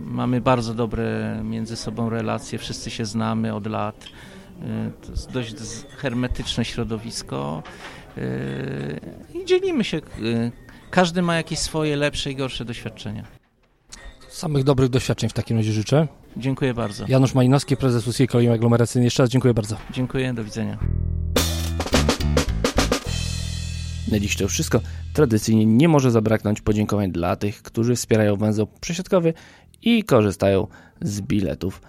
Mamy 0.00 0.40
bardzo 0.40 0.74
dobre 0.74 1.40
między 1.44 1.76
sobą 1.76 2.10
relacje, 2.10 2.58
wszyscy 2.58 2.90
się 2.90 3.04
znamy 3.04 3.54
od 3.54 3.66
lat. 3.66 4.04
To 5.02 5.10
jest 5.10 5.32
dość 5.32 5.54
hermetyczne 5.96 6.64
środowisko 6.64 7.62
i 9.34 9.44
dzielimy 9.46 9.84
się. 9.84 10.00
Każdy 10.90 11.22
ma 11.22 11.36
jakieś 11.36 11.58
swoje 11.58 11.96
lepsze 11.96 12.30
i 12.30 12.36
gorsze 12.36 12.64
doświadczenia. 12.64 13.24
Samych 14.28 14.64
dobrych 14.64 14.88
doświadczeń 14.88 15.30
w 15.30 15.32
takim 15.32 15.56
razie 15.56 15.72
życzę. 15.72 16.08
Dziękuję 16.36 16.74
bardzo. 16.74 17.04
Janusz 17.08 17.34
Malinowski, 17.34 17.76
prezes 17.76 18.06
Łódzkiej 18.06 18.28
Kolei 18.28 18.48
Aglomeracyjnej. 18.48 19.06
Jeszcze 19.06 19.22
raz 19.22 19.30
dziękuję 19.30 19.54
bardzo. 19.54 19.76
Dziękuję, 19.90 20.34
do 20.34 20.44
widzenia. 20.44 20.78
Dziś 24.20 24.36
to 24.36 24.48
wszystko. 24.48 24.80
Tradycyjnie 25.12 25.66
nie 25.66 25.88
może 25.88 26.10
zabraknąć 26.10 26.60
podziękowań 26.60 27.12
dla 27.12 27.36
tych, 27.36 27.62
którzy 27.62 27.94
wspierają 27.94 28.36
węzeł 28.36 28.66
przesiadkowy 28.80 29.34
i 29.82 30.04
korzystają 30.04 30.66
z 31.00 31.20
biletów 31.20 31.82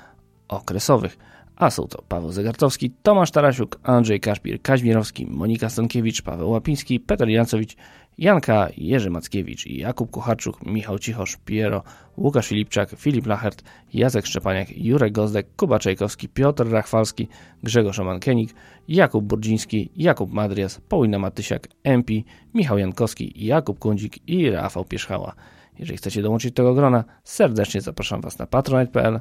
okresowych. 0.47 1.17
A 1.55 1.69
są 1.69 1.87
to 1.87 2.01
Paweł 2.01 2.31
Zegartowski, 2.31 2.91
Tomasz 3.03 3.31
Tarasiuk, 3.31 3.79
Andrzej 3.83 4.19
Kaszpir, 4.19 4.61
Kaźmirowski, 4.61 5.25
Monika 5.25 5.69
Stankiewicz, 5.69 6.21
Paweł 6.21 6.49
Łapiński, 6.49 6.99
Peter 6.99 7.29
Jancowicz, 7.29 7.75
Janka 8.17 8.67
Jerzy 8.77 9.09
Mackiewicz, 9.09 9.65
Jakub 9.65 10.11
Kucharczuk, 10.11 10.65
Michał 10.65 10.99
Cichosz, 10.99 11.37
Piero, 11.45 11.83
Łukasz 12.17 12.47
Filipczak, 12.47 12.89
Filip 12.97 13.27
Lachert, 13.27 13.63
Jacek 13.93 14.25
Szczepaniak, 14.25 14.77
Jurek 14.77 15.13
Gozdek, 15.13 15.47
Kuba 15.55 15.79
Czajkowski, 15.79 16.29
Piotr 16.29 16.69
Rachwalski, 16.69 17.27
Grzegorz 17.63 17.99
Omankienik, 17.99 18.53
Jakub 18.87 19.25
Burdziński, 19.25 19.89
Jakub 19.95 20.33
Madrias, 20.33 20.81
Paulina 20.89 21.19
Matysiak, 21.19 21.67
MP, 21.83 22.13
Michał 22.53 22.77
Jankowski, 22.77 23.45
Jakub 23.45 23.79
Kundzik 23.79 24.29
i 24.29 24.49
Rafał 24.49 24.85
Pierzchała. 24.85 25.33
Jeżeli 25.79 25.97
chcecie 25.97 26.21
dołączyć 26.21 26.51
do 26.51 26.55
tego 26.55 26.73
grona, 26.73 27.03
serdecznie 27.23 27.81
zapraszam 27.81 28.21
Was 28.21 28.39
na 28.39 28.47
patronite.pl. 28.47 29.19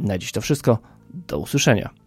Na 0.00 0.18
dziś 0.18 0.32
to 0.32 0.40
wszystko. 0.40 0.78
Do 1.28 1.38
usłyszenia. 1.38 2.01